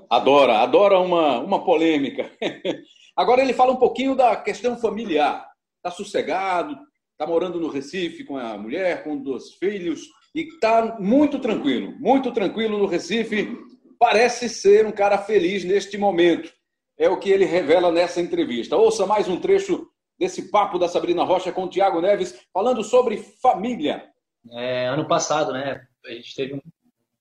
Adora, 0.10 0.60
adora 0.60 1.00
uma, 1.00 1.39
uma 1.39 1.63
polêmica. 1.63 2.32
Agora 3.15 3.41
ele 3.41 3.54
fala 3.54 3.72
um 3.72 3.78
pouquinho 3.78 4.15
da 4.15 4.36
questão 4.36 4.78
familiar. 4.78 5.49
Está 5.80 5.92
sossegado, 5.92 6.78
está 7.13 7.26
morando 7.26 7.60
no 7.60 7.70
Recife 7.70 8.24
com 8.24 8.38
a 8.38 8.58
mulher, 8.58 9.04
com 9.04 9.18
dois 9.18 9.54
filhos, 9.54 10.02
e 10.36 10.42
está 10.42 10.98
muito 11.00 11.39
tranquilo, 11.39 11.94
muito 12.00 12.32
tranquilo 12.32 12.78
no 12.78 12.86
Recife, 12.86 13.58
parece 13.98 14.48
ser 14.48 14.86
um 14.86 14.92
cara 14.92 15.18
feliz 15.18 15.63
neste 15.63 15.98
momento. 15.98 16.52
É 16.98 17.10
o 17.10 17.18
que 17.18 17.30
ele 17.30 17.46
revela 17.46 17.92
nessa 17.92 18.20
entrevista. 18.20 18.76
Ouça 18.76 19.06
mais 19.06 19.28
um 19.28 19.39
trecho 19.39 19.88
desse 20.18 20.52
papo 20.52 20.78
da 20.78 20.89
Sabrina 20.89 21.24
Rocha 21.24 21.52
com 21.52 21.63
o 21.63 21.70
Tiago 21.70 22.02
Neves, 22.02 22.38
falando 22.54 22.84
sobre 22.84 23.18
família. 23.42 24.04
É, 24.52 24.88
ano 24.88 25.08
passado, 25.08 25.54
né? 25.54 25.82
A 26.06 26.12
gente 26.12 26.36
teve 26.36 26.56
um 26.56 26.62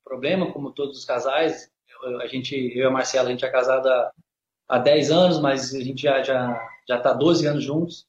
problema, 0.05 0.53
como 0.53 0.73
todos 0.73 0.99
os 0.99 1.05
casais. 1.05 1.71
Eu, 2.03 2.21
a 2.21 2.27
gente, 2.27 2.55
eu 2.57 2.85
e 2.85 2.87
a 2.87 2.91
Marcela, 2.91 3.29
a 3.29 3.31
gente 3.31 3.45
é 3.45 3.51
casada 3.51 3.89
há, 4.69 4.77
há 4.77 4.79
10 4.79 5.11
anos, 5.13 5.41
mas 5.41 5.73
a 5.73 5.81
gente 5.81 6.03
já 6.03 6.23
já 6.23 6.69
já 6.89 6.97
está 6.97 7.13
12 7.13 7.47
anos 7.47 7.63
juntos. 7.63 8.07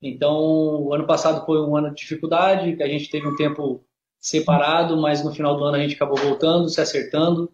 Então, 0.00 0.36
o 0.36 0.94
ano 0.94 1.06
passado 1.06 1.44
foi 1.44 1.60
um 1.60 1.76
ano 1.76 1.90
de 1.90 1.96
dificuldade, 1.96 2.76
que 2.76 2.82
a 2.82 2.88
gente 2.88 3.10
teve 3.10 3.26
um 3.26 3.36
tempo 3.36 3.84
separado, 4.20 4.96
mas 4.96 5.24
no 5.24 5.32
final 5.32 5.56
do 5.56 5.64
ano 5.64 5.76
a 5.76 5.80
gente 5.80 5.94
acabou 5.94 6.16
voltando, 6.16 6.68
se 6.68 6.80
acertando. 6.80 7.52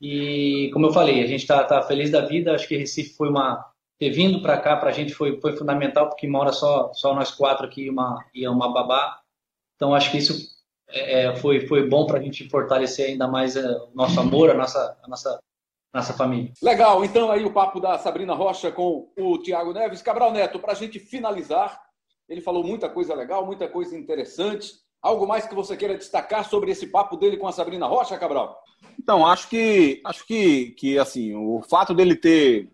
E, 0.00 0.70
como 0.72 0.86
eu 0.86 0.92
falei, 0.92 1.22
a 1.22 1.26
gente 1.26 1.40
está 1.40 1.64
tá 1.64 1.82
feliz 1.82 2.10
da 2.10 2.20
vida. 2.20 2.54
Acho 2.54 2.68
que 2.68 2.76
Recife 2.76 3.14
foi 3.14 3.28
uma. 3.28 3.72
Ter 3.98 4.10
vindo 4.10 4.42
para 4.42 4.60
cá 4.60 4.76
para 4.76 4.90
a 4.90 4.92
gente 4.92 5.14
foi, 5.14 5.40
foi 5.40 5.56
fundamental, 5.56 6.08
porque 6.08 6.26
mora 6.26 6.52
só, 6.52 6.92
só 6.92 7.14
nós 7.14 7.30
quatro 7.30 7.64
aqui 7.64 7.88
uma, 7.88 8.24
e 8.34 8.46
uma 8.46 8.72
babá. 8.72 9.20
Então, 9.76 9.94
acho 9.94 10.10
que 10.10 10.18
isso 10.18 10.52
é, 10.88 11.26
é 11.26 11.36
foi, 11.36 11.66
foi 11.66 11.88
bom 11.88 12.04
para 12.04 12.18
a 12.18 12.22
gente 12.22 12.48
fortalecer 12.48 13.06
ainda 13.10 13.28
mais 13.28 13.56
é, 13.56 13.64
o 13.64 13.90
nosso 13.94 14.18
amor, 14.18 14.50
a 14.50 14.54
nossa, 14.54 14.98
a 15.02 15.08
nossa, 15.08 15.40
nossa 15.94 16.12
família. 16.12 16.52
Legal, 16.60 17.04
então 17.04 17.30
aí 17.30 17.44
o 17.44 17.52
papo 17.52 17.78
da 17.78 17.96
Sabrina 17.96 18.34
Rocha 18.34 18.72
com 18.72 19.08
o 19.16 19.38
Tiago 19.38 19.72
Neves. 19.72 20.02
Cabral 20.02 20.32
Neto, 20.32 20.58
para 20.58 20.72
a 20.72 20.74
gente 20.74 20.98
finalizar, 20.98 21.80
ele 22.28 22.40
falou 22.40 22.64
muita 22.64 22.88
coisa 22.88 23.14
legal, 23.14 23.46
muita 23.46 23.68
coisa 23.68 23.96
interessante. 23.96 24.72
Algo 25.00 25.24
mais 25.24 25.46
que 25.46 25.54
você 25.54 25.76
queira 25.76 25.96
destacar 25.96 26.48
sobre 26.48 26.72
esse 26.72 26.88
papo 26.88 27.16
dele 27.16 27.36
com 27.36 27.46
a 27.46 27.52
Sabrina 27.52 27.86
Rocha, 27.86 28.18
Cabral? 28.18 28.60
Então, 28.98 29.24
acho 29.24 29.48
que 29.48 30.00
acho 30.04 30.26
que, 30.26 30.70
que 30.72 30.98
assim, 30.98 31.32
o 31.34 31.62
fato 31.62 31.94
dele 31.94 32.16
ter 32.16 32.68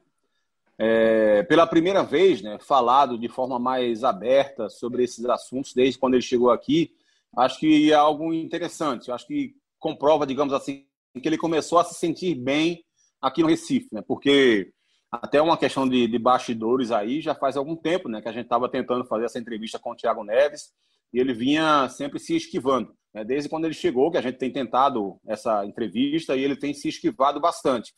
é, 0.79 1.43
pela 1.43 1.67
primeira 1.67 2.03
vez, 2.03 2.41
né, 2.41 2.57
falado 2.59 3.19
de 3.19 3.29
forma 3.29 3.59
mais 3.59 4.03
aberta 4.03 4.71
sobre 4.71 5.05
esses 5.05 5.27
assuntos 5.27 5.75
desde 5.75 5.99
quando 5.99 6.15
ele 6.15 6.23
chegou 6.23 6.51
aqui, 6.51 6.95
acho 7.37 7.59
que 7.59 7.93
é 7.93 7.95
algo 7.95 8.33
interessante. 8.33 9.13
Acho 9.13 9.27
que 9.27 9.55
comprova, 9.79 10.27
digamos 10.27 10.55
assim, 10.55 10.87
que 11.21 11.29
ele 11.29 11.37
começou 11.37 11.79
a 11.79 11.85
se 11.85 11.95
sentir 11.95 12.35
bem 12.35 12.83
aqui 13.21 13.43
no 13.43 13.49
Recife, 13.49 13.89
né? 13.93 14.03
Porque 14.07 14.73
até 15.11 15.43
uma 15.43 15.59
questão 15.59 15.89
de, 15.89 16.07
de 16.07 16.19
bastidores 16.19 16.93
aí 16.93 17.21
já 17.21 17.35
faz 17.35 17.57
algum 17.57 17.75
tempo, 17.75 18.09
né, 18.09 18.23
que 18.23 18.29
a 18.29 18.33
gente 18.33 18.45
estava 18.45 18.69
tentando 18.69 19.05
fazer 19.05 19.25
essa 19.25 19.41
entrevista 19.41 19.79
com 19.79 19.91
o 19.91 19.97
Thiago 19.97 20.23
Neves 20.23 20.73
e 21.13 21.19
ele 21.19 21.35
vinha 21.35 21.89
sempre 21.89 22.21
se 22.21 22.37
esquivando. 22.37 22.95
Né? 23.13 23.25
Desde 23.25 23.49
quando 23.49 23.65
ele 23.65 23.75
chegou, 23.75 24.11
que 24.11 24.19
a 24.19 24.23
gente 24.23 24.39
tem 24.39 24.53
tentado 24.53 25.19
essa 25.27 25.67
entrevista 25.67 26.37
e 26.37 26.45
ele 26.45 26.57
tem 26.57 26.73
se 26.73 26.89
esquivado 26.89 27.41
bastante. 27.41 27.93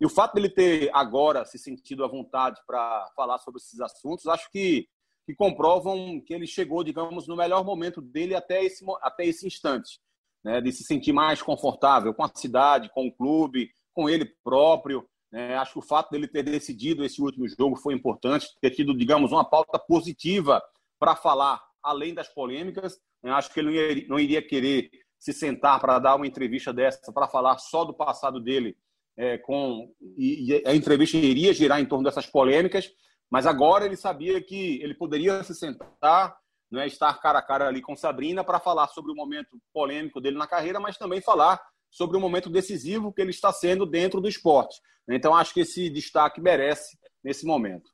E 0.00 0.06
o 0.06 0.08
fato 0.08 0.34
dele 0.34 0.48
ter 0.48 0.90
agora 0.94 1.44
se 1.44 1.58
sentido 1.58 2.02
à 2.02 2.08
vontade 2.08 2.58
para 2.66 3.06
falar 3.14 3.38
sobre 3.38 3.58
esses 3.58 3.78
assuntos, 3.80 4.26
acho 4.26 4.50
que, 4.50 4.88
que 5.26 5.34
comprovam 5.34 6.18
que 6.20 6.32
ele 6.32 6.46
chegou, 6.46 6.82
digamos, 6.82 7.28
no 7.28 7.36
melhor 7.36 7.62
momento 7.62 8.00
dele 8.00 8.34
até 8.34 8.64
esse, 8.64 8.84
até 9.02 9.26
esse 9.26 9.46
instante. 9.46 10.00
né, 10.42 10.60
de 10.60 10.72
se 10.72 10.84
sentir 10.84 11.12
mais 11.12 11.40
confortável 11.42 12.12
com 12.12 12.24
a 12.24 12.30
cidade, 12.34 12.90
com 12.90 13.06
o 13.06 13.12
clube, 13.12 13.70
com 13.94 14.08
ele 14.08 14.26
próprio. 14.42 15.08
Né? 15.32 15.56
Acho 15.56 15.74
que 15.74 15.78
o 15.78 15.82
fato 15.82 16.10
dele 16.10 16.28
ter 16.28 16.42
decidido 16.42 17.04
esse 17.04 17.22
último 17.22 17.48
jogo 17.48 17.76
foi 17.76 17.94
importante, 17.94 18.48
ter 18.60 18.70
tido, 18.70 18.96
digamos, 18.96 19.32
uma 19.32 19.44
pauta 19.44 19.78
positiva 19.78 20.62
para 20.98 21.16
falar, 21.16 21.62
além 21.82 22.12
das 22.12 22.28
polêmicas. 22.28 22.98
Né? 23.22 23.30
Acho 23.30 23.52
que 23.52 23.60
ele 23.60 23.68
não 23.68 23.74
iria, 23.74 24.08
não 24.08 24.18
iria 24.18 24.42
querer 24.42 24.90
se 25.18 25.32
sentar 25.32 25.80
para 25.80 25.98
dar 25.98 26.16
uma 26.16 26.26
entrevista 26.26 26.72
dessa, 26.72 27.10
para 27.12 27.26
falar 27.26 27.56
só 27.56 27.84
do 27.84 27.94
passado 27.94 28.38
dele, 28.38 28.76
é, 29.16 29.38
com 29.38 29.90
e, 30.18 30.52
e 30.52 30.62
a 30.66 30.74
entrevista 30.74 31.16
iria 31.16 31.54
girar 31.54 31.80
em 31.80 31.86
torno 31.86 32.04
dessas 32.04 32.26
polêmicas, 32.26 32.90
mas 33.30 33.46
agora 33.46 33.86
ele 33.86 33.96
sabia 33.96 34.42
que 34.42 34.82
ele 34.82 34.94
poderia 34.94 35.42
se 35.42 35.54
sentar, 35.54 36.36
né, 36.70 36.86
estar 36.86 37.14
cara 37.20 37.38
a 37.38 37.42
cara 37.42 37.68
ali 37.68 37.80
com 37.80 37.96
Sabrina 37.96 38.44
para 38.44 38.60
falar 38.60 38.88
sobre 38.88 39.12
o 39.12 39.14
momento 39.14 39.58
polêmico 39.72 40.20
dele 40.20 40.36
na 40.36 40.46
carreira, 40.46 40.78
mas 40.78 40.98
também 40.98 41.20
falar 41.20 41.60
sobre 41.94 42.16
o 42.16 42.20
momento 42.20 42.50
decisivo 42.50 43.12
que 43.12 43.22
ele 43.22 43.30
está 43.30 43.52
sendo 43.52 43.86
dentro 43.86 44.20
do 44.20 44.28
esporte. 44.28 44.80
Então, 45.08 45.32
acho 45.34 45.54
que 45.54 45.60
esse 45.60 45.88
destaque 45.88 46.40
merece 46.40 46.98
nesse 47.22 47.46
momento. 47.46 47.88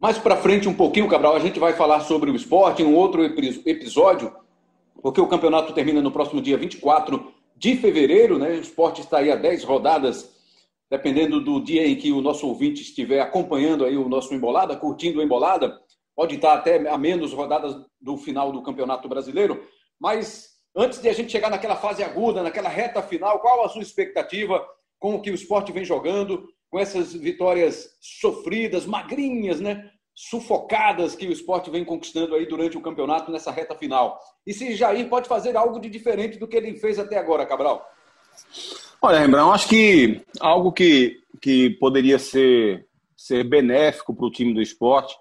Mais 0.00 0.18
para 0.18 0.36
frente, 0.36 0.68
um 0.68 0.74
pouquinho, 0.74 1.08
Cabral, 1.08 1.36
a 1.36 1.38
gente 1.38 1.60
vai 1.60 1.74
falar 1.74 2.00
sobre 2.00 2.28
o 2.28 2.34
esporte 2.34 2.82
em 2.82 2.84
um 2.84 2.96
outro 2.96 3.24
episódio, 3.24 4.34
porque 5.00 5.20
o 5.20 5.28
campeonato 5.28 5.72
termina 5.72 6.02
no 6.02 6.10
próximo 6.10 6.42
dia 6.42 6.58
24 6.58 7.32
de 7.56 7.76
fevereiro, 7.76 8.36
né? 8.36 8.50
O 8.50 8.60
esporte 8.60 9.00
está 9.00 9.18
aí 9.18 9.30
a 9.30 9.36
10 9.36 9.62
rodadas, 9.62 10.34
dependendo 10.90 11.40
do 11.40 11.62
dia 11.62 11.86
em 11.86 11.94
que 11.94 12.10
o 12.10 12.20
nosso 12.20 12.48
ouvinte 12.48 12.82
estiver 12.82 13.20
acompanhando 13.20 13.84
aí 13.84 13.96
o 13.96 14.08
nosso 14.08 14.34
Embolada, 14.34 14.76
curtindo 14.76 15.20
o 15.20 15.22
Embolada, 15.22 15.78
pode 16.16 16.34
estar 16.34 16.54
até 16.54 16.88
a 16.88 16.98
menos 16.98 17.32
rodadas 17.32 17.76
do 18.00 18.16
final 18.16 18.50
do 18.50 18.62
Campeonato 18.62 19.08
Brasileiro, 19.08 19.64
mas 20.00 20.53
antes 20.74 21.00
de 21.00 21.08
a 21.08 21.12
gente 21.12 21.30
chegar 21.30 21.50
naquela 21.50 21.76
fase 21.76 22.02
aguda, 22.02 22.42
naquela 22.42 22.68
reta 22.68 23.02
final, 23.02 23.38
qual 23.40 23.64
a 23.64 23.68
sua 23.68 23.82
expectativa 23.82 24.66
com 24.98 25.14
o 25.14 25.20
que 25.20 25.30
o 25.30 25.34
esporte 25.34 25.72
vem 25.72 25.84
jogando, 25.84 26.48
com 26.70 26.78
essas 26.78 27.12
vitórias 27.12 27.96
sofridas, 28.00 28.86
magrinhas, 28.86 29.60
né? 29.60 29.90
Sufocadas 30.14 31.14
que 31.14 31.26
o 31.26 31.32
esporte 31.32 31.70
vem 31.70 31.84
conquistando 31.84 32.34
aí 32.34 32.46
durante 32.46 32.76
o 32.76 32.80
campeonato 32.80 33.30
nessa 33.30 33.50
reta 33.50 33.74
final. 33.74 34.18
E 34.46 34.52
se 34.52 34.74
Jair 34.74 35.08
pode 35.08 35.28
fazer 35.28 35.56
algo 35.56 35.80
de 35.80 35.88
diferente 35.88 36.38
do 36.38 36.48
que 36.48 36.56
ele 36.56 36.76
fez 36.76 36.98
até 36.98 37.18
agora, 37.18 37.46
Cabral? 37.46 37.88
Olha, 39.02 39.18
Rembrandt, 39.18 39.54
acho 39.54 39.68
que 39.68 40.24
algo 40.40 40.72
que, 40.72 41.20
que 41.40 41.70
poderia 41.78 42.18
ser, 42.18 42.86
ser 43.16 43.44
benéfico 43.44 44.14
para 44.14 44.26
o 44.26 44.30
time 44.30 44.54
do 44.54 44.62
esporte 44.62 45.14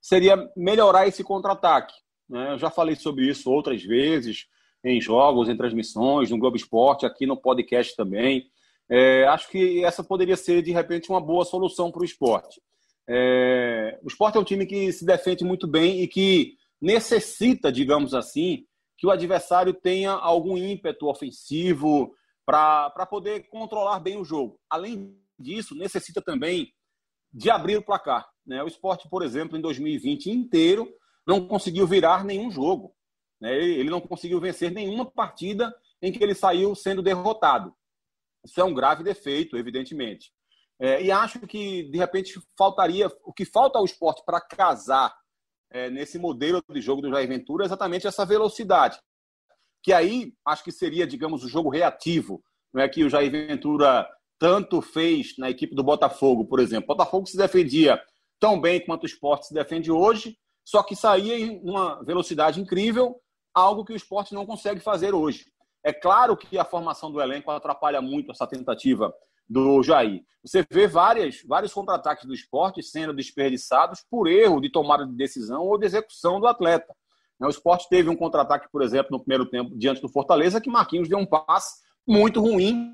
seria 0.00 0.36
melhorar 0.56 1.06
esse 1.06 1.22
contra-ataque. 1.22 1.94
Né? 2.28 2.52
Eu 2.52 2.58
já 2.58 2.70
falei 2.70 2.96
sobre 2.96 3.28
isso 3.28 3.50
outras 3.50 3.82
vezes, 3.82 4.46
em 4.84 5.00
jogos, 5.00 5.48
em 5.48 5.56
transmissões, 5.56 6.30
no 6.30 6.38
Globo 6.38 6.56
Esporte, 6.56 7.06
aqui 7.06 7.26
no 7.26 7.36
podcast 7.36 7.94
também. 7.96 8.46
É, 8.90 9.24
acho 9.26 9.50
que 9.50 9.84
essa 9.84 10.02
poderia 10.02 10.36
ser, 10.36 10.62
de 10.62 10.72
repente, 10.72 11.10
uma 11.10 11.20
boa 11.20 11.44
solução 11.44 11.90
para 11.90 12.02
o 12.02 12.04
esporte. 12.04 12.60
É, 13.08 13.98
o 14.02 14.08
esporte 14.08 14.36
é 14.36 14.40
um 14.40 14.44
time 14.44 14.66
que 14.66 14.92
se 14.92 15.04
defende 15.04 15.44
muito 15.44 15.66
bem 15.66 16.02
e 16.02 16.08
que 16.08 16.56
necessita, 16.80 17.72
digamos 17.72 18.14
assim, 18.14 18.64
que 18.96 19.06
o 19.06 19.10
adversário 19.10 19.72
tenha 19.72 20.12
algum 20.12 20.56
ímpeto 20.56 21.06
ofensivo 21.06 22.14
para 22.44 23.06
poder 23.08 23.48
controlar 23.48 24.00
bem 24.00 24.16
o 24.16 24.24
jogo. 24.24 24.58
Além 24.70 25.14
disso, 25.38 25.74
necessita 25.74 26.22
também 26.22 26.72
de 27.32 27.50
abrir 27.50 27.76
o 27.76 27.84
placar. 27.84 28.26
Né? 28.46 28.62
O 28.62 28.66
esporte, 28.66 29.08
por 29.08 29.22
exemplo, 29.22 29.56
em 29.56 29.60
2020 29.60 30.30
inteiro, 30.30 30.88
não 31.26 31.46
conseguiu 31.46 31.86
virar 31.86 32.24
nenhum 32.24 32.50
jogo. 32.50 32.94
Né? 33.40 33.54
Ele 33.54 33.90
não 33.90 34.00
conseguiu 34.00 34.40
vencer 34.40 34.70
nenhuma 34.70 35.10
partida 35.10 35.74
em 36.00 36.12
que 36.12 36.22
ele 36.22 36.34
saiu 36.34 36.74
sendo 36.74 37.02
derrotado. 37.02 37.74
Isso 38.44 38.60
é 38.60 38.64
um 38.64 38.74
grave 38.74 39.02
defeito, 39.02 39.56
evidentemente. 39.56 40.32
É, 40.80 41.02
e 41.02 41.10
acho 41.10 41.40
que, 41.40 41.90
de 41.90 41.98
repente, 41.98 42.40
faltaria. 42.56 43.10
O 43.24 43.32
que 43.32 43.44
falta 43.44 43.78
ao 43.78 43.84
esporte 43.84 44.22
para 44.24 44.40
casar 44.40 45.14
é, 45.70 45.90
nesse 45.90 46.18
modelo 46.18 46.62
de 46.70 46.80
jogo 46.80 47.02
do 47.02 47.10
Jair 47.10 47.28
Ventura 47.28 47.64
é 47.64 47.66
exatamente 47.66 48.06
essa 48.06 48.24
velocidade. 48.24 48.98
Que 49.82 49.92
aí 49.92 50.32
acho 50.46 50.64
que 50.64 50.72
seria, 50.72 51.06
digamos, 51.06 51.44
o 51.44 51.48
jogo 51.48 51.68
reativo, 51.68 52.42
não 52.72 52.82
é 52.82 52.88
que 52.88 53.04
o 53.04 53.10
Jair 53.10 53.30
Ventura 53.30 54.08
tanto 54.38 54.80
fez 54.80 55.36
na 55.36 55.50
equipe 55.50 55.74
do 55.74 55.82
Botafogo, 55.82 56.46
por 56.46 56.60
exemplo. 56.60 56.84
O 56.84 56.96
Botafogo 56.96 57.26
se 57.26 57.36
defendia 57.36 58.00
tão 58.38 58.60
bem 58.60 58.84
quanto 58.84 59.02
o 59.02 59.06
esporte 59.06 59.48
se 59.48 59.54
defende 59.54 59.90
hoje, 59.90 60.38
só 60.64 60.82
que 60.82 60.94
saía 60.94 61.38
em 61.38 61.60
uma 61.62 62.04
velocidade 62.04 62.60
incrível, 62.60 63.20
algo 63.58 63.84
que 63.84 63.92
o 63.92 63.96
esporte 63.96 64.34
não 64.34 64.46
consegue 64.46 64.80
fazer 64.80 65.14
hoje. 65.14 65.46
É 65.84 65.92
claro 65.92 66.36
que 66.36 66.58
a 66.58 66.64
formação 66.64 67.10
do 67.10 67.20
elenco 67.20 67.50
atrapalha 67.50 68.00
muito 68.00 68.30
essa 68.30 68.46
tentativa 68.46 69.12
do 69.48 69.82
Jair. 69.82 70.22
Você 70.42 70.64
vê 70.70 70.86
várias, 70.86 71.42
vários 71.42 71.72
contra-ataques 71.72 72.26
do 72.26 72.34
esporte 72.34 72.82
sendo 72.82 73.14
desperdiçados 73.14 74.04
por 74.10 74.28
erro 74.28 74.60
de 74.60 74.70
tomada 74.70 75.06
de 75.06 75.14
decisão 75.14 75.62
ou 75.62 75.78
de 75.78 75.86
execução 75.86 76.38
do 76.38 76.46
atleta. 76.46 76.94
O 77.40 77.48
esporte 77.48 77.88
teve 77.88 78.08
um 78.08 78.16
contra-ataque, 78.16 78.68
por 78.70 78.82
exemplo, 78.82 79.12
no 79.12 79.20
primeiro 79.20 79.46
tempo, 79.46 79.76
diante 79.76 80.00
do 80.00 80.08
Fortaleza, 80.08 80.60
que 80.60 80.70
Marquinhos 80.70 81.08
deu 81.08 81.18
um 81.18 81.26
passe 81.26 81.82
muito 82.06 82.40
ruim 82.40 82.92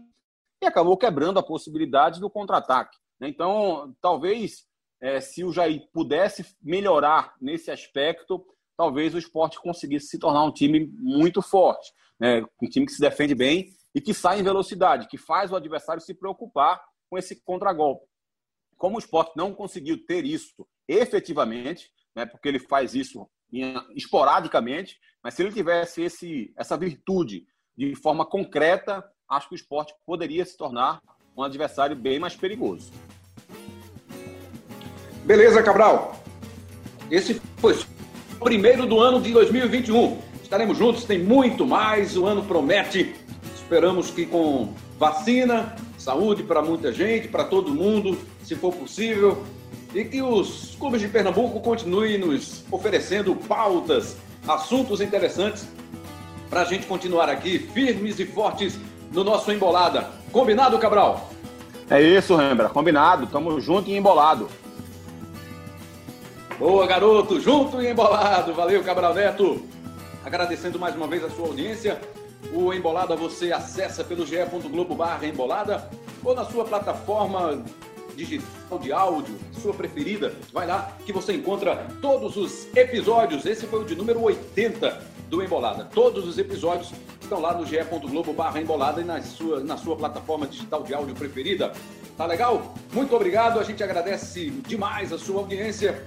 e 0.62 0.66
acabou 0.66 0.96
quebrando 0.96 1.38
a 1.38 1.42
possibilidade 1.42 2.20
do 2.20 2.28
contra-ataque. 2.28 2.96
Então, 3.20 3.94
talvez 4.02 4.64
é, 5.00 5.20
se 5.20 5.44
o 5.44 5.52
Jair 5.52 5.88
pudesse 5.92 6.44
melhorar 6.62 7.34
nesse 7.40 7.70
aspecto, 7.70 8.44
talvez 8.76 9.14
o 9.14 9.18
esporte 9.18 9.60
conseguisse 9.60 10.08
se 10.08 10.18
tornar 10.18 10.44
um 10.44 10.52
time 10.52 10.90
muito 10.98 11.40
forte, 11.40 11.92
né? 12.18 12.44
um 12.60 12.68
time 12.68 12.86
que 12.86 12.92
se 12.92 13.00
defende 13.00 13.34
bem 13.34 13.70
e 13.94 14.00
que 14.00 14.12
sai 14.12 14.40
em 14.40 14.44
velocidade, 14.44 15.08
que 15.08 15.16
faz 15.16 15.52
o 15.52 15.56
adversário 15.56 16.02
se 16.02 16.14
preocupar 16.14 16.82
com 17.08 17.16
esse 17.16 17.40
contragolpe. 17.42 18.06
Como 18.76 18.96
o 18.96 18.98
esporte 18.98 19.32
não 19.36 19.54
conseguiu 19.54 20.04
ter 20.04 20.24
isso 20.24 20.66
efetivamente, 20.88 21.90
né, 22.14 22.26
porque 22.26 22.48
ele 22.48 22.58
faz 22.58 22.94
isso 22.94 23.28
esporadicamente, 23.94 24.98
mas 25.22 25.34
se 25.34 25.42
ele 25.42 25.52
tivesse 25.52 26.02
esse, 26.02 26.52
essa 26.56 26.76
virtude 26.76 27.46
de 27.76 27.94
forma 27.94 28.26
concreta, 28.26 29.04
acho 29.28 29.48
que 29.48 29.54
o 29.54 29.56
esporte 29.56 29.94
poderia 30.04 30.44
se 30.44 30.56
tornar 30.56 31.00
um 31.36 31.42
adversário 31.42 31.96
bem 31.96 32.18
mais 32.18 32.34
perigoso. 32.36 32.92
Beleza, 35.24 35.62
Cabral. 35.62 36.20
Esse 37.10 37.40
foi 37.58 37.74
primeiro 38.44 38.86
do 38.86 39.00
ano 39.00 39.22
de 39.22 39.32
2021. 39.32 40.18
Estaremos 40.42 40.76
juntos, 40.76 41.04
tem 41.04 41.18
muito 41.18 41.66
mais, 41.66 42.14
o 42.14 42.26
ano 42.26 42.42
promete. 42.44 43.14
Esperamos 43.54 44.10
que 44.10 44.26
com 44.26 44.74
vacina, 44.98 45.74
saúde 45.96 46.42
para 46.42 46.60
muita 46.60 46.92
gente, 46.92 47.26
para 47.26 47.44
todo 47.44 47.74
mundo, 47.74 48.18
se 48.44 48.54
for 48.54 48.72
possível, 48.72 49.42
e 49.94 50.04
que 50.04 50.20
os 50.20 50.76
clubes 50.78 51.00
de 51.00 51.08
Pernambuco 51.08 51.58
continuem 51.60 52.18
nos 52.18 52.62
oferecendo 52.70 53.34
pautas, 53.34 54.18
assuntos 54.46 55.00
interessantes 55.00 55.66
para 56.50 56.60
a 56.60 56.64
gente 56.66 56.86
continuar 56.86 57.30
aqui 57.30 57.58
firmes 57.58 58.18
e 58.18 58.26
fortes 58.26 58.78
no 59.10 59.24
nosso 59.24 59.50
Embolada. 59.50 60.10
Combinado, 60.30 60.78
Cabral? 60.78 61.30
É 61.88 62.02
isso, 62.02 62.36
Rembra. 62.36 62.68
Combinado. 62.68 63.26
Tamo 63.26 63.58
junto 63.60 63.88
e 63.88 63.96
embolado. 63.96 64.48
Boa, 66.58 66.86
garoto. 66.86 67.40
Junto 67.40 67.82
e 67.82 67.90
embolado. 67.90 68.54
Valeu, 68.54 68.82
Cabral 68.84 69.12
Neto. 69.12 69.60
Agradecendo 70.24 70.78
mais 70.78 70.94
uma 70.94 71.08
vez 71.08 71.24
a 71.24 71.30
sua 71.30 71.48
audiência. 71.48 72.00
O 72.52 72.72
Embolada 72.72 73.16
você 73.16 73.52
acessa 73.52 74.04
pelo 74.04 74.24
ge.globo 74.24 74.94
barra 74.94 75.26
embolada 75.26 75.90
ou 76.22 76.32
na 76.32 76.44
sua 76.44 76.64
plataforma 76.64 77.64
digital 78.14 78.78
de 78.78 78.92
áudio, 78.92 79.34
sua 79.60 79.74
preferida. 79.74 80.32
Vai 80.52 80.66
lá 80.66 80.96
que 81.04 81.12
você 81.12 81.32
encontra 81.32 81.88
todos 82.00 82.36
os 82.36 82.68
episódios. 82.76 83.44
Esse 83.44 83.66
foi 83.66 83.82
o 83.82 83.84
de 83.84 83.96
número 83.96 84.22
80 84.22 85.02
do 85.28 85.42
Embolada. 85.42 85.88
Todos 85.92 86.24
os 86.24 86.38
episódios 86.38 86.92
estão 87.20 87.40
lá 87.40 87.52
no 87.52 87.66
ge.globo 87.66 88.32
barra 88.32 88.60
embolada 88.60 89.00
e 89.00 89.04
na 89.04 89.20
sua, 89.22 89.58
na 89.60 89.76
sua 89.76 89.96
plataforma 89.96 90.46
digital 90.46 90.84
de 90.84 90.94
áudio 90.94 91.16
preferida. 91.16 91.72
Tá 92.16 92.26
legal? 92.26 92.74
Muito 92.92 93.16
obrigado, 93.16 93.58
a 93.58 93.64
gente 93.64 93.82
agradece 93.82 94.50
demais 94.50 95.12
a 95.12 95.18
sua 95.18 95.40
audiência. 95.40 96.04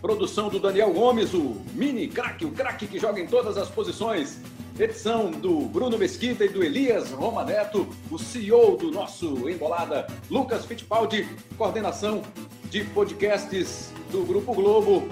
Produção 0.00 0.48
do 0.48 0.60
Daniel 0.60 0.92
Gomes, 0.92 1.34
o 1.34 1.56
mini 1.74 2.06
craque, 2.06 2.44
o 2.44 2.52
craque 2.52 2.86
que 2.86 2.98
joga 2.98 3.20
em 3.20 3.26
todas 3.26 3.56
as 3.56 3.68
posições. 3.68 4.38
Edição 4.78 5.32
do 5.32 5.62
Bruno 5.62 5.98
Mesquita 5.98 6.44
e 6.44 6.48
do 6.48 6.62
Elias 6.62 7.10
Romaneto, 7.10 7.88
o 8.08 8.16
CEO 8.16 8.76
do 8.76 8.92
nosso 8.92 9.48
Embolada, 9.48 10.06
Lucas 10.30 10.64
Fittipaldi, 10.64 11.28
coordenação 11.56 12.22
de 12.70 12.84
podcasts 12.84 13.92
do 14.12 14.22
Grupo 14.24 14.54
Globo, 14.54 15.08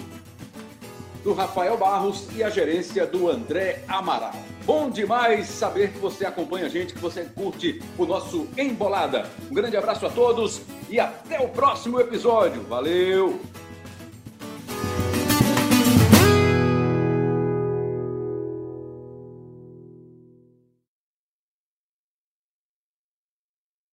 do 1.25 1.33
Rafael 1.33 1.77
Barros 1.77 2.29
e 2.37 2.45
a 2.45 2.49
gerência 2.49 3.05
do 3.05 3.29
André 3.29 3.83
Amaral. 3.89 4.37
Bom 4.65 4.89
demais 4.89 5.49
saber 5.49 5.91
que 5.91 5.99
você 5.99 6.25
acompanha 6.25 6.67
a 6.67 6.69
gente, 6.69 6.95
que 6.95 7.01
você 7.01 7.25
curte 7.25 7.83
o 7.99 8.07
nosso 8.07 8.47
Embolada. 8.57 9.29
Um 9.51 9.55
grande 9.55 9.77
abraço 9.77 10.07
a 10.07 10.11
todos 10.11 10.63
e 10.89 11.01
até 11.01 11.41
o 11.41 11.49
próximo 11.49 11.99
episódio. 11.99 12.63
Valeu! 12.63 13.41